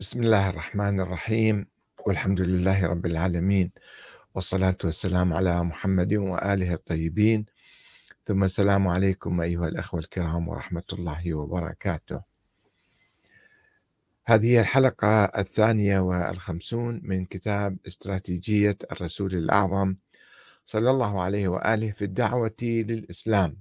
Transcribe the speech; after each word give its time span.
بسم 0.00 0.22
الله 0.22 0.48
الرحمن 0.48 1.00
الرحيم 1.00 1.66
والحمد 2.06 2.40
لله 2.40 2.86
رب 2.86 3.06
العالمين 3.06 3.70
والصلاة 4.34 4.76
والسلام 4.84 5.32
على 5.32 5.64
محمد 5.64 6.14
وآله 6.14 6.74
الطيبين. 6.74 7.46
ثم 8.24 8.44
السلام 8.44 8.88
عليكم 8.88 9.40
أيها 9.40 9.68
الأخوة 9.68 10.00
الكرام 10.00 10.48
ورحمة 10.48 10.82
الله 10.92 11.34
وبركاته. 11.34 12.22
هذه 14.26 14.60
الحلقة 14.60 15.24
الثانية 15.24 15.98
والخمسون 15.98 17.00
من 17.04 17.24
كتاب 17.24 17.78
استراتيجية 17.86 18.78
الرسول 18.92 19.34
الأعظم 19.34 19.96
صلى 20.64 20.90
الله 20.90 21.22
عليه 21.22 21.48
وآله 21.48 21.90
في 21.90 22.04
الدعوة 22.04 22.56
للإسلام. 22.62 23.56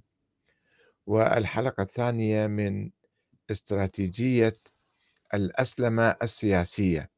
والحلقة 1.08 1.84
الثانية 1.84 2.48
من 2.48 2.92
استراتيجية 3.52 4.54
الأسلمة 5.36 6.16
السياسية. 6.24 7.10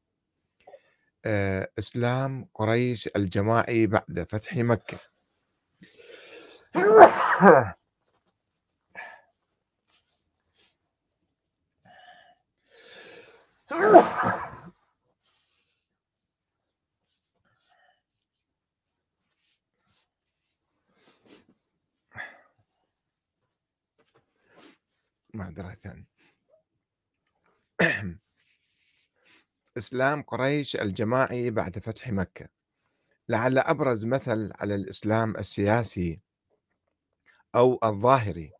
آه، 1.24 1.68
إسلام 1.78 2.48
قريش 2.54 3.08
الجماعي 3.16 3.86
بعد 3.86 4.26
فتح 4.30 4.56
مكة. 4.56 4.98
معذرة 25.34 25.74
إسلام 29.78 30.22
قريش 30.22 30.76
الجماعي 30.76 31.50
بعد 31.50 31.78
فتح 31.78 32.08
مكة. 32.08 32.48
لعل 33.28 33.58
أبرز 33.58 34.06
مثل 34.06 34.52
على 34.60 34.74
الإسلام 34.74 35.36
السياسي 35.36 36.20
أو 37.54 37.78
الظاهري 37.84 38.52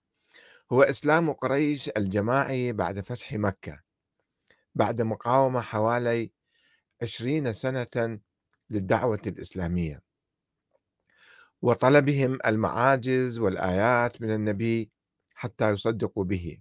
هو 0.73 0.83
إسلام 0.83 1.33
قريش 1.33 1.89
الجماعي 1.89 2.73
بعد 2.73 3.01
فتح 3.01 3.33
مكة 3.33 3.83
بعد 4.75 5.03
مقاومة 5.03 5.61
حوالي 5.61 6.33
عشرين 7.03 7.53
سنة 7.53 8.21
للدعوة 8.71 9.23
الإسلامية. 9.27 10.03
وطلبهم 11.63 12.39
المعاجز 12.47 13.39
والآيات 13.39 14.23
من 14.23 14.35
النبي 14.35 14.91
حتى 15.35 15.71
يصدقوا 15.71 16.25
به. 16.25 16.59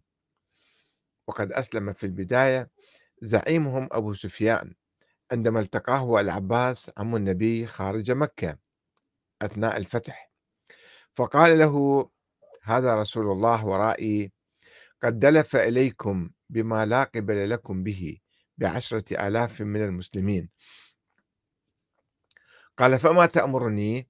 وقد 1.28 1.52
أسلم 1.52 1.94
في 1.94 2.06
البداية 2.06 2.70
زعيمهم 3.22 3.89
أبو 3.92 4.14
سفيان 4.14 4.73
عندما 5.31 5.59
التقاه 5.59 6.20
العباس 6.20 6.92
عم 6.97 7.16
النبي 7.16 7.67
خارج 7.67 8.11
مكة 8.11 8.58
أثناء 9.42 9.78
الفتح. 9.78 10.31
فقال 11.14 11.59
له 11.59 12.09
هذا 12.64 12.95
رسول 12.95 13.31
الله 13.31 13.66
ورائي 13.66 14.31
قد 15.03 15.20
دلف 15.20 15.55
إليكم 15.55 16.30
بما 16.50 16.86
لا 16.86 17.03
قبل 17.03 17.50
لكم 17.50 17.83
به 17.83 18.17
بعشرة 18.58 19.28
آلاف 19.28 19.61
من 19.61 19.83
المسلمين. 19.83 20.50
قال 22.78 23.00
فما 23.00 23.25
تأمرني؟ 23.25 24.09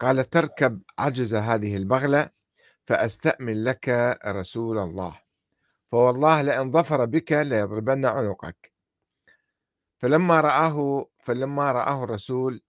قال 0.00 0.30
تركب 0.30 0.82
عجز 0.98 1.34
هذه 1.34 1.76
البغلة 1.76 2.30
فأستأمن 2.84 3.64
لك 3.64 4.18
رسول 4.26 4.78
الله. 4.78 5.21
فوالله 5.92 6.42
لئن 6.42 6.72
ظفر 6.72 7.04
بك 7.04 7.32
ليضربن 7.32 8.06
عنقك. 8.06 8.72
فلما 9.98 10.40
رآه 10.40 11.06
فلما 11.18 11.72
رآه 11.72 12.04
الرسول 12.04 12.62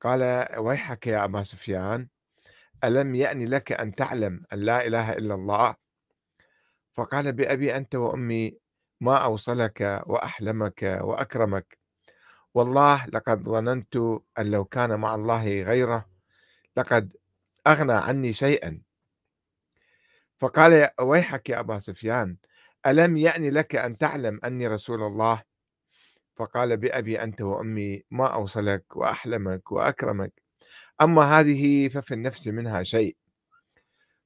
قال 0.00 0.46
ويحك 0.58 1.06
يا 1.06 1.24
أبا 1.24 1.42
سفيان 1.42 2.08
ألم 2.84 3.14
يأني 3.14 3.46
لك 3.46 3.72
أن 3.72 3.92
تعلم 3.92 4.44
أن 4.52 4.58
لا 4.58 4.86
إله 4.86 5.12
إلا 5.12 5.34
الله؟ 5.34 5.74
فقال 6.92 7.32
بأبي 7.32 7.76
أنت 7.76 7.94
وأمي 7.94 8.58
ما 9.00 9.16
أوصلك 9.16 10.02
وأحلمك 10.06 10.98
وأكرمك. 11.02 11.78
والله 12.54 13.06
لقد 13.06 13.42
ظننت 13.42 13.96
أن 14.38 14.50
لو 14.50 14.64
كان 14.64 15.00
مع 15.00 15.14
الله 15.14 15.62
غيره 15.62 16.08
لقد 16.76 17.16
أغنى 17.66 17.92
عني 17.92 18.32
شيئا. 18.32 18.82
فقال 20.38 20.90
ويحك 21.00 21.48
يا 21.50 21.60
أبا 21.60 21.78
سفيان 21.78 22.36
ألم 22.86 23.16
يأن 23.16 23.50
لك 23.50 23.76
أن 23.76 23.96
تعلم 23.96 24.40
أني 24.44 24.66
رسول 24.66 25.02
الله؟ 25.02 25.42
فقال 26.36 26.76
بأبي 26.76 27.22
أنت 27.22 27.40
وأمي 27.40 28.02
ما 28.10 28.26
أوصلك 28.26 28.96
وأحلمك 28.96 29.72
وأكرمك. 29.72 30.42
أما 31.00 31.22
هذه 31.22 31.88
ففي 31.88 32.14
النفس 32.14 32.48
منها 32.48 32.82
شيء. 32.82 33.16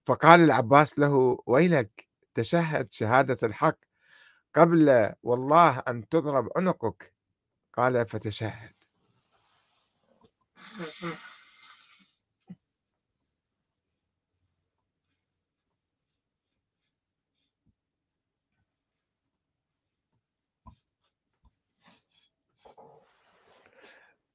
فقال 0.06 0.40
العباس 0.40 0.98
له 0.98 1.38
ويلك 1.46 2.08
تشهد 2.34 2.92
شهادة 2.92 3.38
الحق 3.42 3.78
قبل 4.54 5.12
والله 5.22 5.78
أن 5.78 6.08
تضرب 6.08 6.48
عنقك؟ 6.56 7.14
قال 7.74 8.08
فتشهد. 8.08 8.72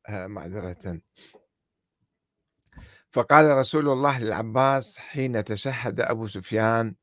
معذرة. 0.09 1.01
فقال 3.12 3.57
رسول 3.57 3.90
الله 3.90 4.19
للعباس 4.19 4.97
حين 4.97 5.44
تشهد 5.44 6.00
أبو 6.00 6.28
سفيان 6.28 6.95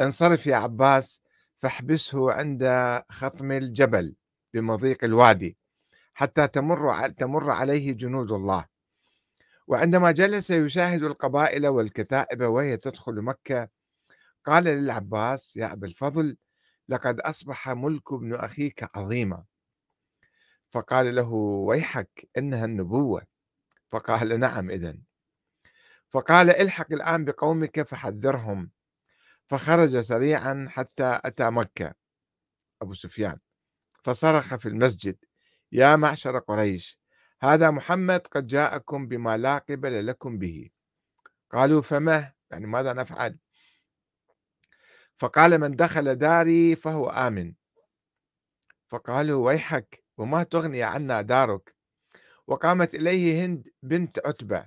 انصرف 0.00 0.46
يا 0.46 0.56
عباس 0.56 1.20
فاحبسه 1.58 2.32
عند 2.32 2.64
خطم 3.08 3.52
الجبل 3.52 4.16
بمضيق 4.54 5.04
الوادي 5.04 5.56
حتى 6.14 6.46
تمر 6.46 7.08
تمر 7.08 7.50
عليه 7.50 7.92
جنود 7.92 8.32
الله. 8.32 8.66
وعندما 9.66 10.10
جلس 10.10 10.50
يشاهد 10.50 11.02
القبائل 11.02 11.66
والكتائب 11.66 12.42
وهي 12.42 12.76
تدخل 12.76 13.22
مكة 13.22 13.68
قال 14.44 14.64
للعباس 14.64 15.56
يا 15.56 15.72
أبا 15.72 15.86
الفضل 15.86 16.36
لقد 16.88 17.20
أصبح 17.20 17.68
ملك 17.68 18.12
ابن 18.12 18.34
أخيك 18.34 18.96
عظيما. 18.96 19.44
فقال 20.74 21.14
له 21.14 21.28
ويحك 21.68 22.28
إنها 22.38 22.64
النبوة؟ 22.64 23.26
فقال 23.88 24.40
نعم 24.40 24.70
إذن. 24.70 25.02
فقال 26.08 26.50
الحق 26.50 26.92
الآن 26.92 27.24
بقومك 27.24 27.82
فحذرهم. 27.82 28.70
فخرج 29.46 30.00
سريعا 30.00 30.66
حتى 30.70 31.20
أتى 31.24 31.50
مكة. 31.50 31.94
أبو 32.82 32.94
سفيان. 32.94 33.38
فصرخ 34.04 34.54
في 34.54 34.68
المسجد. 34.68 35.16
يا 35.72 35.96
معشر 35.96 36.38
قريش 36.38 37.00
هذا 37.42 37.70
محمد 37.70 38.26
قد 38.26 38.46
جاءكم 38.46 39.08
بما 39.08 39.36
لا 39.36 39.58
قبل 39.58 40.06
لكم 40.06 40.38
به. 40.38 40.70
قالوا 41.50 41.82
فما؟ 41.82 42.32
يعني 42.50 42.66
ماذا 42.66 42.92
نفعل؟ 42.92 43.38
فقال 45.16 45.58
من 45.58 45.76
دخل 45.76 46.14
داري 46.14 46.76
فهو 46.76 47.10
آمن. 47.10 47.54
فقالوا 48.88 49.46
ويحك؟ 49.46 50.03
وما 50.18 50.42
تغني 50.42 50.82
عنا 50.82 51.20
دارك. 51.22 51.74
وقامت 52.46 52.94
إليه 52.94 53.44
هند 53.44 53.68
بنت 53.82 54.26
عتبة 54.26 54.66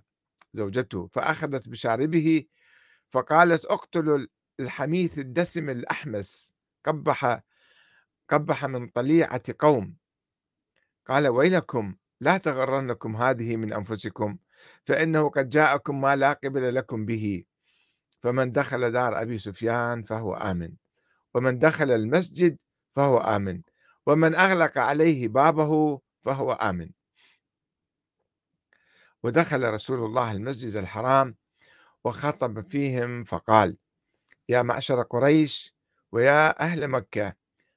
زوجته 0.53 1.07
فأخذت 1.07 1.69
بشاربه 1.69 2.45
فقالت 3.09 3.65
اقتلوا 3.65 4.27
الحميث 4.59 5.19
الدسم 5.19 5.69
الأحمس 5.69 6.53
قبح 6.85 7.41
قبح 8.29 8.65
من 8.65 8.87
طليعة 8.87 9.43
قوم. 9.59 9.95
قال 11.05 11.27
ويلكم 11.27 11.95
لا 12.21 12.37
تغرنكم 12.37 13.15
هذه 13.15 13.55
من 13.55 13.73
أنفسكم 13.73 14.37
فإنه 14.85 15.29
قد 15.29 15.49
جاءكم 15.49 16.01
ما 16.01 16.15
لا 16.15 16.33
قبل 16.33 16.75
لكم 16.75 17.05
به. 17.05 17.43
فمن 18.21 18.51
دخل 18.51 18.91
دار 18.91 19.21
أبي 19.21 19.37
سفيان 19.37 20.03
فهو 20.03 20.33
آمن 20.33 20.73
ومن 21.33 21.59
دخل 21.59 21.91
المسجد 21.91 22.57
فهو 22.95 23.17
آمن. 23.17 23.61
ومن 24.07 24.35
أغلق 24.35 24.77
عليه 24.77 25.27
بابه 25.27 26.01
فهو 26.21 26.51
آمن. 26.51 26.89
ودخل 29.23 29.73
رسول 29.73 30.05
الله 30.05 30.31
المسجد 30.31 30.75
الحرام 30.75 31.35
وخطب 32.03 32.69
فيهم 32.69 33.23
فقال 33.23 33.77
يا 34.49 34.61
معشر 34.61 35.01
قريش 35.01 35.75
ويا 36.11 36.61
أهل 36.61 36.87
مكة 36.87 37.35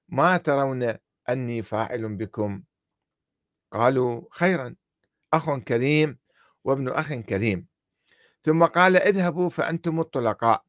ما 0.08 0.36
ترون 0.36 0.94
أني 1.28 1.62
فاعل 1.62 2.16
بكم؟ 2.16 2.62
قالوا 3.70 4.22
خيرا 4.30 4.76
أخ 5.32 5.58
كريم 5.58 6.18
وابن 6.64 6.88
أخ 6.88 7.12
كريم. 7.12 7.66
ثم 8.42 8.64
قال 8.64 8.96
اذهبوا 8.96 9.48
فأنتم 9.48 10.00
الطلقاء. 10.00 10.64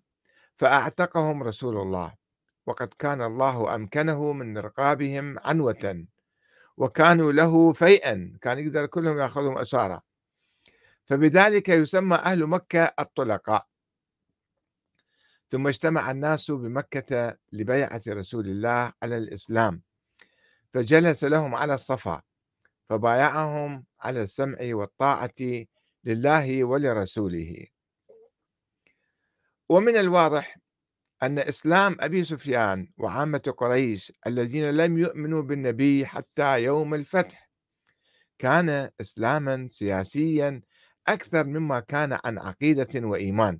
فأعتقهم 0.56 1.44
رسول 1.44 1.78
الله. 1.78 2.21
وقد 2.68 2.88
كان 3.00 3.22
الله 3.22 3.76
أمكنه 3.76 4.34
من 4.34 4.58
رقابهم 4.58 5.40
عنوة 5.40 6.06
وكانوا 6.78 7.32
له 7.32 7.74
فيئا 7.74 8.38
كان 8.42 8.60
يقدر 8.60 8.86
كلهم 8.86 9.20
يأخذهم 9.20 9.58
أسارى 9.58 10.02
فبذلك 11.06 11.70
يسمى 11.70 12.16
أهل 12.16 12.46
مكة 12.46 12.94
الطلقاء. 13.00 13.68
ثم 15.50 15.68
اجتمع 15.68 16.12
الناس 16.12 16.52
بمكة 16.52 17.38
لبيعة 17.52 18.02
رسول 18.08 18.50
الله 18.50 18.94
على 19.04 19.18
الإسلام. 19.18 19.82
فجلس 20.74 21.24
لهم 21.24 21.56
على 21.56 21.74
الصفا 21.74 22.22
فبايعهم 22.90 23.86
على 24.02 24.24
السمع 24.24 24.58
والطاعة 24.62 25.66
لله 26.04 26.64
ولرسوله. 26.64 27.68
ومن 29.70 29.98
الواضح 29.98 30.58
أن 31.24 31.40
إسلام 31.40 31.98
أبي 32.00 32.24
سفيان 32.24 32.92
وعامة 32.98 33.54
قريش 33.58 34.14
الذين 34.28 34.70
لم 34.70 34.98
يؤمنوا 34.98 35.42
بالنبي 35.42 36.06
حتى 36.06 36.64
يوم 36.64 36.94
الفتح 36.94 37.52
كان 38.40 38.90
إسلاما 39.02 39.68
سياسيا 39.70 40.62
أكثر 41.08 41.44
مما 41.44 41.80
كان 41.80 42.20
عن 42.26 42.38
عقيدة 42.38 43.08
وإيمان. 43.08 43.60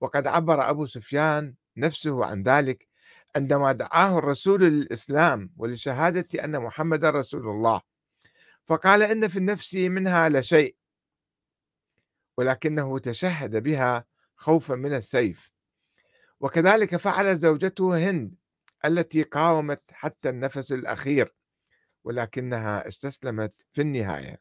وقد 0.00 0.26
عبر 0.26 0.70
أبو 0.70 0.86
سفيان 0.86 1.54
نفسه 1.76 2.24
عن 2.24 2.42
ذلك 2.42 2.88
عندما 3.36 3.72
دعاه 3.72 4.18
الرسول 4.18 4.62
للإسلام 4.62 5.50
ولشهادة 5.56 6.44
أن 6.44 6.60
محمد 6.60 7.04
رسول 7.04 7.48
الله 7.48 7.80
فقال 8.66 9.02
إن 9.02 9.28
في 9.28 9.38
النفس 9.38 9.74
منها 9.74 10.28
لشيء 10.28 10.76
ولكنه 12.38 12.98
تشهد 12.98 13.62
بها 13.62 14.04
خوفا 14.36 14.74
من 14.74 14.94
السيف. 14.94 15.53
وكذلك 16.44 16.96
فعل 16.96 17.36
زوجته 17.36 18.10
هند 18.10 18.34
التي 18.84 19.22
قاومت 19.22 19.82
حتى 19.92 20.28
النفس 20.28 20.72
الأخير 20.72 21.34
ولكنها 22.04 22.88
استسلمت 22.88 23.66
في 23.72 23.82
النهاية. 23.82 24.40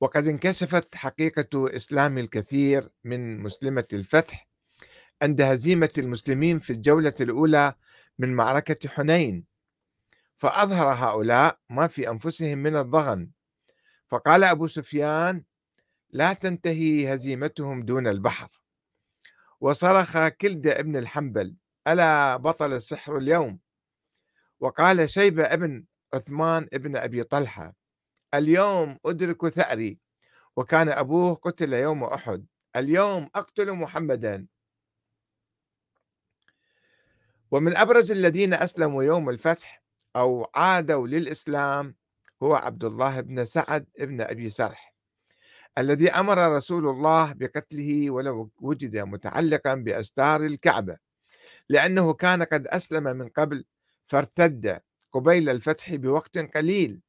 وقد 0.00 0.26
انكشفت 0.26 0.94
حقيقة 0.94 1.76
إسلام 1.76 2.18
الكثير 2.18 2.90
من 3.04 3.42
مسلمة 3.42 3.84
الفتح 3.92 4.48
عند 5.22 5.40
هزيمة 5.40 5.90
المسلمين 5.98 6.58
في 6.58 6.72
الجولة 6.72 7.14
الأولى 7.20 7.74
من 8.18 8.34
معركة 8.34 8.88
حنين. 8.88 9.44
فأظهر 10.36 10.92
هؤلاء 10.92 11.58
ما 11.70 11.86
في 11.86 12.10
أنفسهم 12.10 12.58
من 12.58 12.76
الضغن. 12.76 13.30
فقال 14.08 14.44
أبو 14.44 14.68
سفيان 14.68 15.44
لا 16.10 16.32
تنتهي 16.32 17.14
هزيمتهم 17.14 17.82
دون 17.82 18.06
البحر. 18.06 18.61
وصرخ 19.62 20.28
كلدة 20.28 20.80
ابن 20.80 20.96
الحنبل 20.96 21.56
ألا 21.88 22.36
بطل 22.36 22.72
السحر 22.72 23.16
اليوم؟ 23.18 23.58
وقال 24.60 25.10
شيبة 25.10 25.44
ابن 25.44 25.84
عثمان 26.14 26.68
ابن 26.72 26.96
أبي 26.96 27.22
طلحة 27.22 27.74
اليوم 28.34 28.98
أدرك 29.06 29.48
ثأري. 29.48 29.98
وكان 30.56 30.88
أبوه 30.88 31.34
قتل 31.34 31.72
يوم 31.72 32.04
أحد 32.04 32.46
اليوم 32.76 33.30
أقتل 33.34 33.72
محمدا. 33.72 34.46
ومن 37.50 37.76
أبرز 37.76 38.10
الذين 38.10 38.54
أسلموا 38.54 39.04
يوم 39.04 39.30
الفتح 39.30 39.82
أو 40.16 40.50
عادوا 40.54 41.06
للإسلام 41.06 41.94
هو 42.42 42.54
عبد 42.54 42.84
الله 42.84 43.20
بن 43.20 43.44
سعد 43.44 43.86
بن 43.98 44.20
أبي 44.20 44.50
سرح. 44.50 44.91
الذي 45.78 46.10
أمر 46.10 46.56
رسول 46.56 46.88
الله 46.88 47.32
بقتله 47.32 48.10
ولو 48.10 48.50
وجد 48.60 48.96
متعلقا 48.96 49.74
بأستار 49.74 50.40
الكعبة 50.42 50.96
لأنه 51.68 52.12
كان 52.14 52.42
قد 52.42 52.66
أسلم 52.66 53.04
من 53.04 53.28
قبل 53.28 53.64
فارتد 54.06 54.80
قبيل 55.12 55.48
الفتح 55.48 55.94
بوقت 55.94 56.38
قليل 56.38 57.00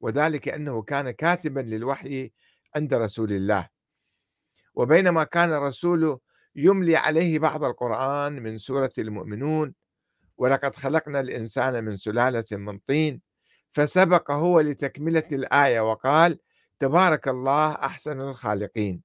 وذلك 0.00 0.48
أنه 0.48 0.82
كان 0.82 1.10
كاتبا 1.10 1.60
للوحي 1.60 2.30
عند 2.76 2.94
رسول 2.94 3.32
الله. 3.32 3.68
وبينما 4.74 5.24
كان 5.24 5.52
الرسول 5.52 6.18
يملي 6.56 6.96
عليه 6.96 7.38
بعض 7.38 7.64
القرآن 7.64 8.32
من 8.32 8.58
سورة 8.58 8.92
المؤمنون 8.98 9.74
ولقد 10.36 10.74
خلقنا 10.76 11.20
الإنسان 11.20 11.84
من 11.84 11.96
سلالة 11.96 12.44
من 12.52 12.78
طين 12.78 13.20
فسبق 13.72 14.30
هو 14.30 14.60
لتكملة 14.60 15.28
الآية 15.32 15.80
وقال 15.80 16.38
تبارك 16.78 17.28
الله 17.28 17.72
أحسن 17.72 18.20
الخالقين. 18.20 19.02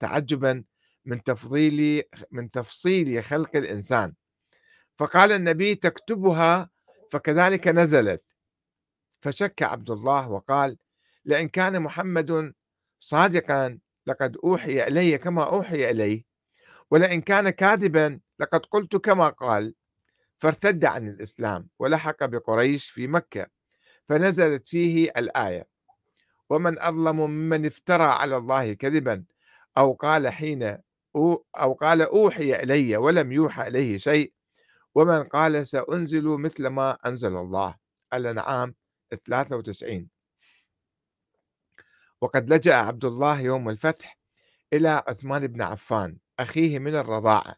تعجبا 0.00 0.64
من 1.04 1.22
تفضيل 1.22 2.02
من 2.30 2.50
تفصيل 2.50 3.22
خلق 3.22 3.56
الإنسان. 3.56 4.14
فقال 4.98 5.32
النبي 5.32 5.74
تكتبها. 5.74 6.70
فكذلك 7.12 7.68
نزلت. 7.68 8.24
فشك 9.20 9.62
عبد 9.62 9.90
الله 9.90 10.30
وقال 10.30 10.76
لئن 11.24 11.48
كان 11.48 11.82
محمد 11.82 12.54
صادقا 12.98 13.78
لقد 14.06 14.36
أوحي 14.36 14.86
إلي 14.86 15.18
كما 15.18 15.44
أوحي 15.44 15.90
إليه 15.90 16.24
ولئن 16.90 17.20
كان 17.20 17.50
كاذبا 17.50 18.20
لقد 18.38 18.66
قلت 18.66 18.96
كما 18.96 19.28
قال. 19.28 19.74
فارتد 20.38 20.84
عن 20.84 21.08
الإسلام 21.08 21.68
ولحق 21.78 22.24
بقريش 22.24 22.90
في 22.90 23.06
مكة. 23.06 23.46
فنزلت 24.04 24.66
فيه 24.66 25.10
الآية. 25.16 25.75
ومن 26.50 26.78
أظلم 26.78 27.16
ممن 27.16 27.66
افترى 27.66 28.04
على 28.04 28.36
الله 28.36 28.72
كذبا 28.72 29.24
أو 29.78 29.92
قال 29.92 30.28
حين 30.28 30.78
أو 31.56 31.72
قال 31.80 32.02
أوحي 32.02 32.62
إلي 32.62 32.96
ولم 32.96 33.32
يوحى 33.32 33.68
إليه 33.68 33.98
شيء 33.98 34.32
ومن 34.94 35.24
قال 35.24 35.66
سأنزل 35.66 36.24
مثل 36.24 36.66
ما 36.66 36.98
أنزل 37.06 37.36
الله 37.36 37.74
الأنعام 38.14 38.74
93 39.26 40.08
وقد 42.20 42.52
لجأ 42.52 42.74
عبد 42.74 43.04
الله 43.04 43.40
يوم 43.40 43.68
الفتح 43.68 44.18
إلى 44.72 44.88
عثمان 44.88 45.46
بن 45.46 45.62
عفان 45.62 46.18
أخيه 46.38 46.78
من 46.78 46.94
الرضاعة 46.94 47.56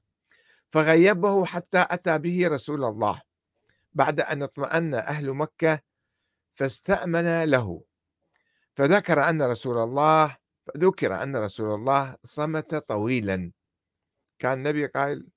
فغيبه 0.71 1.45
حتى 1.45 1.87
أتى 1.91 2.19
به 2.19 2.49
رسول 2.49 2.85
الله 2.85 3.23
بعد 3.93 4.21
أن 4.21 4.43
اطمأن 4.43 4.95
أهل 4.95 5.31
مكة 5.33 5.81
فاستأمن 6.55 7.45
له 7.45 7.83
فذكر 8.79 9.29
أن 9.29 9.43
رسول 9.43 9.79
الله 9.79 10.37
ذكر 10.77 11.23
أن 11.23 11.37
رسول 11.37 11.75
الله 11.75 12.17
صمت 12.25 12.75
طويلا. 12.75 13.53
كان 14.39 14.59
النبي 14.59 14.87
قال 14.87 15.29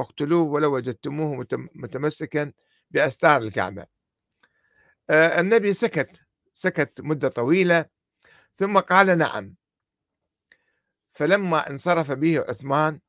اقتلوه 0.00 0.42
ولو 0.42 0.74
وجدتموه 0.76 1.46
متمسكا 1.74 2.52
بأستار 2.90 3.42
الكعبة. 3.42 3.86
آه، 5.10 5.40
النبي 5.40 5.72
سكت 5.72 6.22
سكت 6.52 7.00
مدة 7.00 7.28
طويلة. 7.28 7.84
ثم 8.54 8.78
قال 8.78 9.18
نعم. 9.18 9.54
فلما 11.12 11.70
انصرف 11.70 12.12
به 12.12 12.44
عثمان 12.48 13.00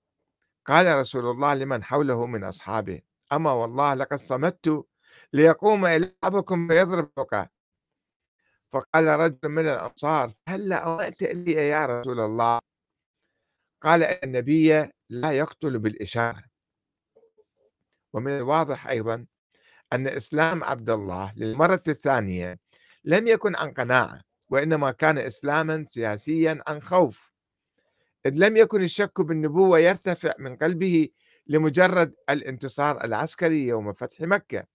قال 0.66 0.98
رسول 0.98 1.26
الله 1.26 1.54
لمن 1.54 1.84
حوله 1.84 2.26
من 2.26 2.44
أصحابه 2.44 3.02
أما 3.34 3.52
والله 3.52 3.94
لقد 3.94 4.18
صمت 4.18 4.86
ليقوم 5.34 5.86
إلى 5.86 6.16
بعضكم 6.24 6.68
فيضرب 6.68 7.12
فقه 7.18 7.55
فقال 8.72 9.08
رجل 9.08 9.40
من 9.50 9.68
الأنصار 9.68 10.32
هل 10.50 10.74
أوأت 10.74 11.22
لي 11.22 11.52
يا 11.52 11.86
رسول 11.86 12.20
الله؟ 12.20 12.60
قال 13.82 14.04
النبي 14.04 14.90
لا 15.10 15.32
يقتل 15.32 15.80
بالإشارة. 15.80 16.44
ومن 18.14 18.38
الواضح 18.38 18.88
أيضا 18.88 19.26
أن 19.94 20.08
إسلام 20.08 20.64
عبد 20.64 20.90
الله 20.90 21.34
للمرة 21.38 21.84
الثانية 21.88 22.60
لم 23.04 23.28
يكن 23.28 23.56
عن 23.56 23.72
قناعة 23.72 24.22
وإنما 24.50 24.92
كان 24.92 25.18
إسلاما 25.18 25.86
سياسيا 25.88 26.64
عن 26.68 26.82
خوف. 26.82 27.32
إذ 28.26 28.34
لم 28.36 28.58
يكن 28.58 28.84
الشك 28.84 29.22
بالنبوة 29.22 29.80
يرتفع 29.80 30.32
من 30.40 30.56
قلبه 30.58 31.10
لمجرد 31.48 32.14
الانتصار 32.30 33.04
العسكري 33.04 33.68
يوم 33.68 33.94
فتح 33.94 34.22
مكة. 34.22 34.66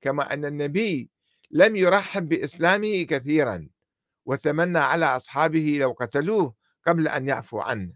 كما 0.00 0.32
أن 0.32 0.44
النبي 0.44 1.10
لم 1.50 1.76
يرحب 1.76 2.28
بإسلامه 2.28 3.02
كثيرا 3.02 3.68
وتمنى 4.26 4.78
على 4.78 5.06
أصحابه 5.06 5.78
لو 5.80 5.90
قتلوه 5.90 6.54
قبل 6.86 7.08
أن 7.08 7.28
يعفوا 7.28 7.62
عنه. 7.62 7.92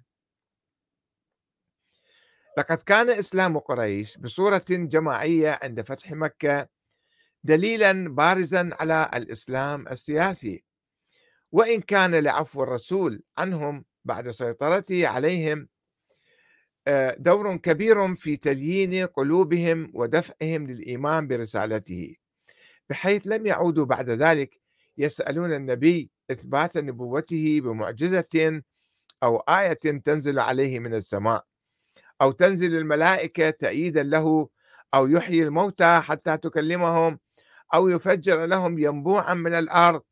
لقد 2.59 2.79
كان 2.79 3.11
إسلام 3.11 3.59
قريش 3.59 4.19
بصورة 4.19 4.65
جماعية 4.69 5.59
عند 5.63 5.81
فتح 5.81 6.13
مكة 6.13 6.69
دليلا 7.45 8.15
بارزا 8.15 8.71
على 8.81 9.11
الإسلام 9.15 9.89
السياسي. 9.89 10.65
وإن 11.53 11.81
كان 11.81 12.15
لعفو 12.15 12.63
الرسول 12.63 13.23
عنهم 13.39 13.85
بعد 14.05 14.31
سيطرته 14.31 15.09
عليهم 15.09 15.69
آه، 16.89 17.17
دور 17.19 17.57
كبير 17.57 18.15
في 18.15 18.37
تليين 18.37 19.07
قلوبهم 19.07 19.91
ودفعهم 19.95 20.67
للإيمان 20.67 21.29
برسالته. 21.29 22.17
بحيث 22.91 23.27
لم 23.27 23.47
يعودوا 23.47 23.85
بعد 23.85 24.11
ذلك 24.11 24.61
يسألون 24.99 25.53
النبي 25.53 26.11
إثبات 26.31 26.79
نبوته 26.79 27.61
بمعجزة 27.61 28.63
أو 29.23 29.37
آية 29.37 29.73
تنزل 30.05 30.39
عليه 30.39 30.79
من 30.79 30.95
السماء 30.95 31.45
أو 32.23 32.33
تنزل 32.33 32.77
الملائكة 32.77 33.51
تأييدا 33.51 34.03
له 34.03 34.49
أو 34.95 35.07
يحيي 35.07 35.43
الموتى 35.43 36.01
حتى 36.01 36.37
تكلمهم 36.37 37.19
أو 37.75 37.89
يفجر 37.89 38.47
لهم 38.47 38.79
ينبوعا 38.79 39.35
من 39.35 39.55
الأرض 39.55 40.03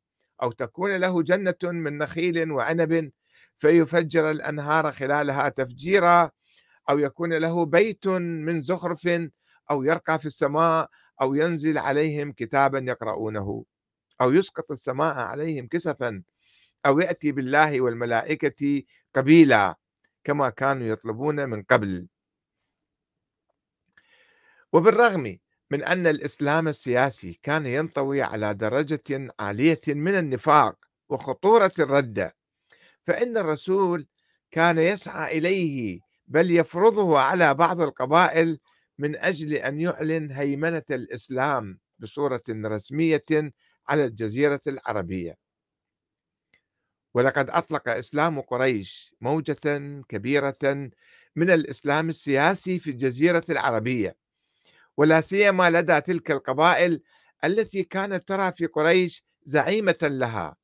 أو 0.43 0.53
تكون 0.53 0.97
له 0.97 1.23
جنة 1.23 1.55
من 1.65 1.99
نخيل 1.99 2.53
وعنب 2.53 3.11
فيفجر 3.59 4.31
الأنهار 4.31 4.93
خلالها 4.93 5.49
تفجيرا 5.49 6.31
أو 6.91 6.99
يكون 6.99 7.33
له 7.33 7.67
بيت 7.67 8.09
من 8.09 8.63
زخرف 8.63 9.09
أو 9.71 9.83
يرقى 9.83 10.19
في 10.19 10.27
السماء 10.27 10.89
أو 11.23 11.35
ينزل 11.35 11.79
عليهم 11.79 12.33
كتابا 12.33 12.79
يقرؤونه 12.79 13.65
أو 14.21 14.33
يسقط 14.33 14.71
السماء 14.71 15.15
عليهم 15.17 15.67
كسفا 15.67 16.23
أو 16.87 17.01
يأتي 17.01 17.33
بالله 17.33 17.81
والملائكة 17.81 18.83
قبيلا 19.15 19.79
كما 20.25 20.51
كانوا 20.51 20.87
يطلبون 20.87 21.49
من 21.49 21.63
قبل. 21.63 22.09
وبالرغم 24.73 25.39
من 25.71 25.85
أن 25.85 26.07
الإسلام 26.07 26.69
السياسي 26.69 27.41
كان 27.43 27.67
ينطوي 27.67 28.23
على 28.23 28.55
درجة 28.55 29.29
عالية 29.41 29.81
من 29.89 30.15
النفاق 30.19 30.77
وخطورة 31.09 31.73
الردة 31.79 32.37
فإن 33.05 33.37
الرسول 33.37 34.07
كان 34.51 34.79
يسعى 34.79 35.39
إليه 35.39 36.01
بل 36.27 36.51
يفرضه 36.51 37.19
على 37.19 37.55
بعض 37.55 37.81
القبائل 37.81 38.59
من 39.01 39.17
أجل 39.17 39.55
أن 39.55 39.81
يعلن 39.81 40.31
هيمنة 40.31 40.83
الإسلام 40.91 41.79
بصورة 41.99 42.43
رسمية 42.49 43.53
على 43.89 44.05
الجزيرة 44.05 44.61
العربية. 44.67 45.37
ولقد 47.15 47.51
أطلق 47.51 47.89
إسلام 47.89 48.41
قريش 48.41 49.15
موجة 49.21 50.03
كبيرة 50.09 50.91
من 51.37 51.51
الإسلام 51.51 52.09
السياسي 52.09 52.79
في 52.79 52.91
الجزيرة 52.91 53.45
العربية. 53.51 54.17
ولا 54.97 55.21
سيما 55.21 55.71
لدى 55.71 56.01
تلك 56.01 56.31
القبائل 56.31 57.03
التي 57.45 57.83
كانت 57.83 58.29
ترى 58.29 58.53
في 58.53 58.67
قريش 58.67 59.25
زعيمة 59.43 59.99
لها. 60.03 60.57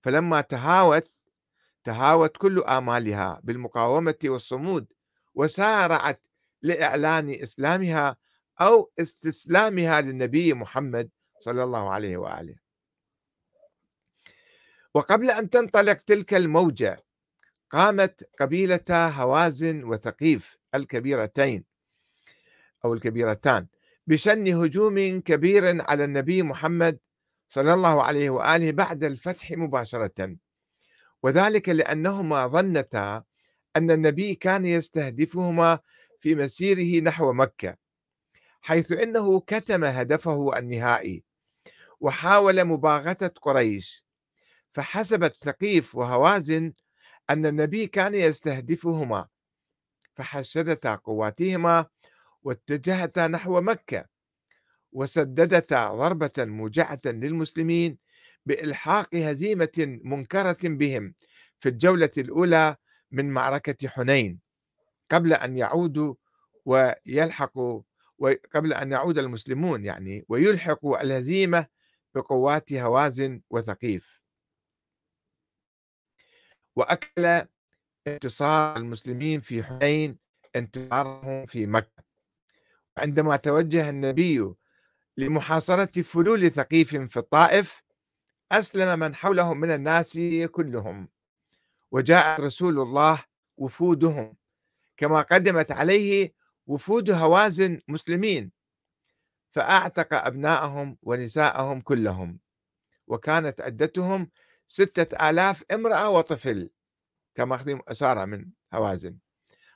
فلما 0.00 0.40
تهاوت 0.40 1.10
تهاوت 1.84 2.36
كل 2.36 2.62
آمالها 2.62 3.40
بالمقاومة 3.44 4.18
والصمود 4.24 4.86
وسارعت 5.34 6.20
لإعلان 6.62 7.30
إسلامها 7.30 8.16
أو 8.60 8.92
استسلامها 9.00 10.00
للنبي 10.00 10.54
محمد 10.54 11.10
صلى 11.40 11.62
الله 11.62 11.90
عليه 11.90 12.16
وآله. 12.16 12.54
وقبل 14.94 15.30
أن 15.30 15.50
تنطلق 15.50 15.92
تلك 15.92 16.34
الموجة 16.34 17.04
قامت 17.70 18.28
قبيلة 18.40 18.84
هوازن 18.90 19.84
وثقيف 19.84 20.56
الكبيرتين 20.74 21.64
أو 22.84 22.94
الكبيرتان 22.94 23.66
بشن 24.06 24.62
هجوم 24.62 25.20
كبير 25.20 25.82
على 25.82 26.04
النبي 26.04 26.42
محمد 26.42 26.98
صلى 27.48 27.74
الله 27.74 28.02
عليه 28.02 28.30
وآله 28.30 28.70
بعد 28.70 29.04
الفتح 29.04 29.52
مباشرة. 29.52 30.36
وذلك 31.22 31.68
لأنهما 31.68 32.46
ظنتا 32.46 33.24
أن 33.76 33.90
النبي 33.90 34.34
كان 34.34 34.64
يستهدفهما 34.64 35.78
في 36.22 36.34
مسيره 36.34 37.02
نحو 37.02 37.32
مكة 37.32 37.76
حيث 38.60 38.92
إنه 38.92 39.40
كتم 39.40 39.84
هدفه 39.84 40.58
النهائي 40.58 41.24
وحاول 42.00 42.64
مباغتة 42.64 43.28
قريش 43.28 44.04
فحسبت 44.72 45.34
ثقيف 45.34 45.94
وهوازن 45.94 46.72
أن 47.30 47.46
النبي 47.46 47.86
كان 47.86 48.14
يستهدفهما 48.14 49.28
فحشدتا 50.14 50.94
قواتهما 50.94 51.86
واتجهتا 52.42 53.26
نحو 53.26 53.60
مكة 53.60 54.04
وسددتا 54.92 55.94
ضربة 55.94 56.32
موجعه 56.38 57.00
للمسلمين 57.06 57.98
بإلحاق 58.46 59.14
هزيمة 59.14 60.00
منكرة 60.04 60.58
بهم 60.62 61.14
في 61.60 61.68
الجولة 61.68 62.10
الأولى 62.18 62.76
من 63.10 63.30
معركة 63.30 63.88
حنين. 63.88 64.41
قبل 65.10 65.32
أن 65.32 65.56
يعودوا 65.56 66.14
ويلحقوا 66.64 67.82
قبل 68.54 68.72
أن 68.72 68.92
يعود 68.92 69.18
المسلمون 69.18 69.84
يعني 69.84 70.24
ويلحقوا 70.28 71.02
الهزيمة 71.02 71.66
بقوات 72.14 72.72
هوازن 72.72 73.40
وثقيف. 73.50 74.22
وأكل 76.76 77.46
انتصار 78.06 78.76
المسلمين 78.76 79.40
في 79.40 79.64
حنين 79.64 80.18
انتصارهم 80.56 81.46
في 81.46 81.66
مكة. 81.66 82.04
عندما 82.98 83.36
توجه 83.36 83.88
النبي 83.88 84.54
لمحاصرة 85.16 86.02
فلول 86.02 86.50
ثقيف 86.50 86.96
في 86.96 87.16
الطائف 87.16 87.82
أسلم 88.52 88.98
من 88.98 89.14
حولهم 89.14 89.60
من 89.60 89.70
الناس 89.70 90.18
كلهم. 90.50 91.08
وجاء 91.90 92.40
رسول 92.40 92.78
الله 92.78 93.24
وفودهم. 93.56 94.36
كما 95.02 95.22
قدمت 95.22 95.72
عليه 95.72 96.34
وفود 96.66 97.10
هوازن 97.10 97.80
مسلمين. 97.88 98.52
فأعتق 99.50 100.14
أبنائهم 100.14 100.98
ونساءهم 101.02 101.80
كلهم 101.80 102.38
وكانت 103.06 103.60
عدتهم 103.60 104.30
ستة 104.66 105.28
آلاف 105.30 105.64
امرأة 105.70 106.08
وطفل 106.08 106.70
كما 107.34 107.54
أخذهم 107.54 107.82
أسارة 107.88 108.24
من 108.24 108.50
هوازن. 108.74 109.18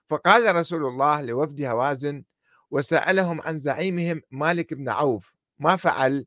فقال 0.08 0.56
رسول 0.56 0.86
الله 0.86 1.20
لوفد 1.20 1.62
هوازن 1.62 2.24
وسألهم 2.70 3.40
عن 3.40 3.58
زعيمهم 3.58 4.22
مالك 4.30 4.74
بن 4.74 4.88
عوف 4.88 5.34
ما 5.58 5.76
فعل؟ 5.76 6.26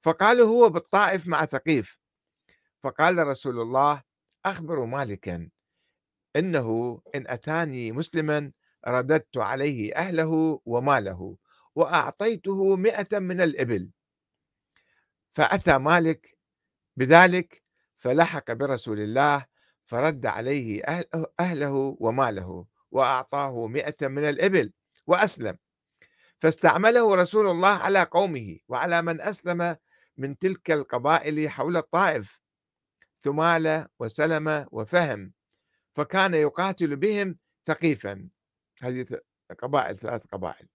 فقالوا 0.00 0.48
هو 0.48 0.68
بالطائف 0.68 1.26
مع 1.26 1.46
ثقيف. 1.46 1.98
فقال 2.82 3.26
رسول 3.26 3.60
الله 3.60 4.02
أخبروا 4.44 4.86
مالكا. 4.86 5.48
إنه 6.36 7.00
إن 7.14 7.24
أتاني 7.26 7.92
مسلما 7.92 8.52
رددت 8.88 9.36
عليه 9.36 9.96
أهله 9.96 10.60
وماله 10.64 11.36
وأعطيته 11.74 12.76
مئة 12.76 13.18
من 13.18 13.40
الإبل. 13.40 13.92
فأتى 15.32 15.78
مالك 15.78 16.38
بذلك 16.96 17.62
فلحق 17.96 18.52
برسول 18.52 19.00
الله 19.00 19.46
فرد 19.86 20.26
عليه 20.26 20.82
أهله 21.40 21.96
وماله 22.00 22.66
وأعطاه 22.90 23.66
مئة 23.66 24.06
من 24.08 24.24
الإبل 24.28 24.72
وأسلم. 25.06 25.58
فاستعمله 26.38 27.14
رسول 27.14 27.46
الله 27.50 27.68
على 27.68 28.02
قومه 28.02 28.58
وعلى 28.68 29.02
من 29.02 29.20
أسلم 29.20 29.76
من 30.16 30.38
تلك 30.38 30.70
القبائل 30.70 31.50
حول 31.50 31.76
الطائف 31.76 32.40
ثمالة 33.20 33.88
وسلمة 33.98 34.66
وفهم. 34.72 35.35
فكان 35.96 36.34
يقاتل 36.34 36.96
بهم 36.96 37.36
ثقيفا. 37.66 38.28
هذه 38.82 39.06
قبائل 39.58 39.96
ثلاث 39.96 40.26
قبائل. 40.26 40.68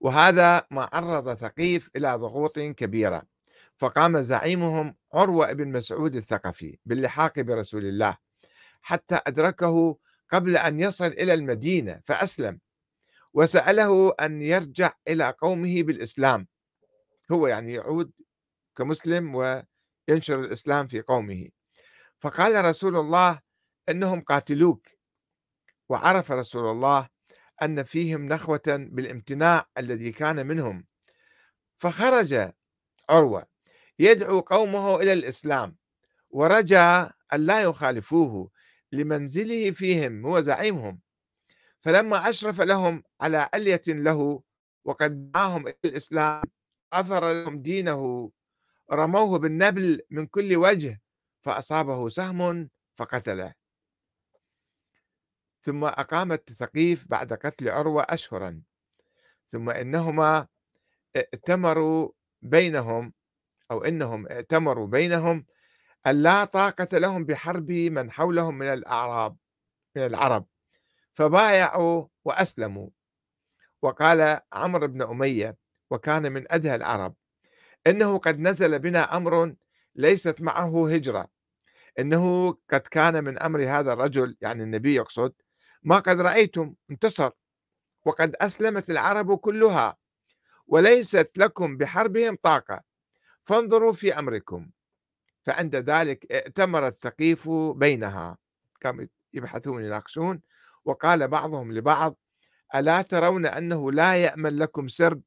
وهذا 0.00 0.66
ما 0.70 0.88
عرض 0.92 1.34
ثقيف 1.34 1.90
إلى 1.96 2.14
ضغوط 2.14 2.58
كبيرة. 2.58 3.22
فقام 3.78 4.22
زعيمهم 4.22 4.96
عروة 5.14 5.52
بن 5.52 5.72
مسعود 5.72 6.16
الثقفي 6.16 6.78
باللحاق 6.86 7.40
برسول 7.40 7.84
الله 7.84 8.16
حتى 8.82 9.20
أدركه 9.26 9.98
قبل 10.30 10.56
أن 10.56 10.80
يصل 10.80 11.06
إلى 11.06 11.34
المدينة 11.34 12.00
فأسلم. 12.04 12.60
وسأله 13.34 14.14
أن 14.20 14.42
يرجع 14.42 14.92
إلى 15.08 15.34
قومه 15.38 15.82
بالإسلام. 15.82 16.48
هو 17.32 17.46
يعني 17.46 17.74
يعود 17.74 18.12
كمسلم 18.76 19.34
وينشر 19.34 20.40
الإسلام 20.40 20.86
في 20.86 21.00
قومه. 21.00 21.57
فقال 22.20 22.64
رسول 22.64 22.96
الله 22.96 23.40
إنهم 23.88 24.20
قاتلوك. 24.20 24.86
وعرف 25.88 26.32
رسول 26.32 26.70
الله 26.70 27.08
أن 27.62 27.82
فيهم 27.82 28.28
نخوة 28.28 28.62
بالامتناع 28.66 29.66
الذي 29.78 30.12
كان 30.12 30.46
منهم. 30.46 30.86
فخرج 31.78 32.50
عروة 33.10 33.46
يدعو 33.98 34.40
قومه 34.40 34.96
إلى 34.96 35.12
الإسلام 35.12 35.76
ورجى 36.30 36.76
أن 37.32 37.40
لا 37.46 37.62
يخالفوه 37.62 38.50
لمنزله 38.92 39.70
فيهم 39.70 40.26
هو 40.26 40.40
زعيمهم. 40.40 41.00
فلما 41.80 42.28
أشرف 42.30 42.60
لهم 42.60 43.02
على 43.20 43.48
علية 43.54 43.82
له 43.88 44.42
وقد 44.84 45.32
دعاهم 45.32 45.66
إلى 45.68 45.76
الإسلام 45.84 46.42
أثر 46.92 47.32
لهم 47.32 47.62
دينه 47.62 48.30
رموه 48.92 49.38
بالنبل 49.38 50.00
من 50.10 50.26
كل 50.26 50.56
وجه 50.56 51.00
فأصابه 51.48 52.08
سهم 52.08 52.70
فقتله. 52.94 53.54
ثم 55.62 55.84
أقامت 55.84 56.52
ثقيف 56.52 57.06
بعد 57.08 57.32
قتل 57.32 57.68
عروة 57.70 58.06
أشهرا. 58.08 58.62
ثم 59.46 59.70
إنهما 59.70 60.46
ائتمروا 61.16 62.10
بينهم 62.42 63.12
أو 63.70 63.84
إنهم 63.84 64.26
ائتمروا 64.26 64.86
بينهم 64.86 65.46
أن 66.06 66.22
لا 66.22 66.44
طاقة 66.44 66.98
لهم 66.98 67.24
بحرب 67.24 67.70
من 67.70 68.10
حولهم 68.10 68.58
من 68.58 68.66
الأعراب 68.66 69.36
من 69.96 70.06
العرب. 70.06 70.46
فبايعوا 71.12 72.06
وأسلموا. 72.24 72.88
وقال 73.82 74.40
عمرو 74.52 74.86
بن 74.86 75.02
أمية 75.02 75.56
وكان 75.90 76.32
من 76.32 76.52
أدهى 76.52 76.74
العرب 76.74 77.14
إنه 77.86 78.18
قد 78.18 78.38
نزل 78.38 78.78
بنا 78.78 79.16
أمر 79.16 79.54
ليست 79.94 80.40
معه 80.40 80.92
هجرة. 80.94 81.37
إنه 81.98 82.50
قد 82.70 82.80
كان 82.80 83.24
من 83.24 83.38
أمر 83.38 83.62
هذا 83.62 83.92
الرجل 83.92 84.36
يعني 84.40 84.62
النبي 84.62 84.94
يقصد 84.94 85.32
ما 85.82 85.98
قد 85.98 86.20
رأيتم 86.20 86.74
انتصر 86.90 87.30
وقد 88.04 88.36
أسلمت 88.40 88.90
العرب 88.90 89.38
كلها 89.38 89.96
وليست 90.66 91.38
لكم 91.38 91.76
بحربهم 91.76 92.38
طاقة 92.42 92.80
فانظروا 93.42 93.92
في 93.92 94.18
أمركم. 94.18 94.70
فعند 95.46 95.76
ذلك 95.76 96.32
ائتمر 96.32 96.86
الثقيف 96.86 97.50
بينها. 97.76 98.38
كانوا 98.80 99.06
يبحثون 99.32 99.84
يناقشون 99.84 100.40
وقال 100.84 101.28
بعضهم 101.28 101.72
لبعض 101.72 102.16
ألا 102.74 103.02
ترون 103.02 103.46
أنه 103.46 103.92
لا 103.92 104.16
يأمن 104.16 104.58
لكم 104.58 104.88
سرب 104.88 105.22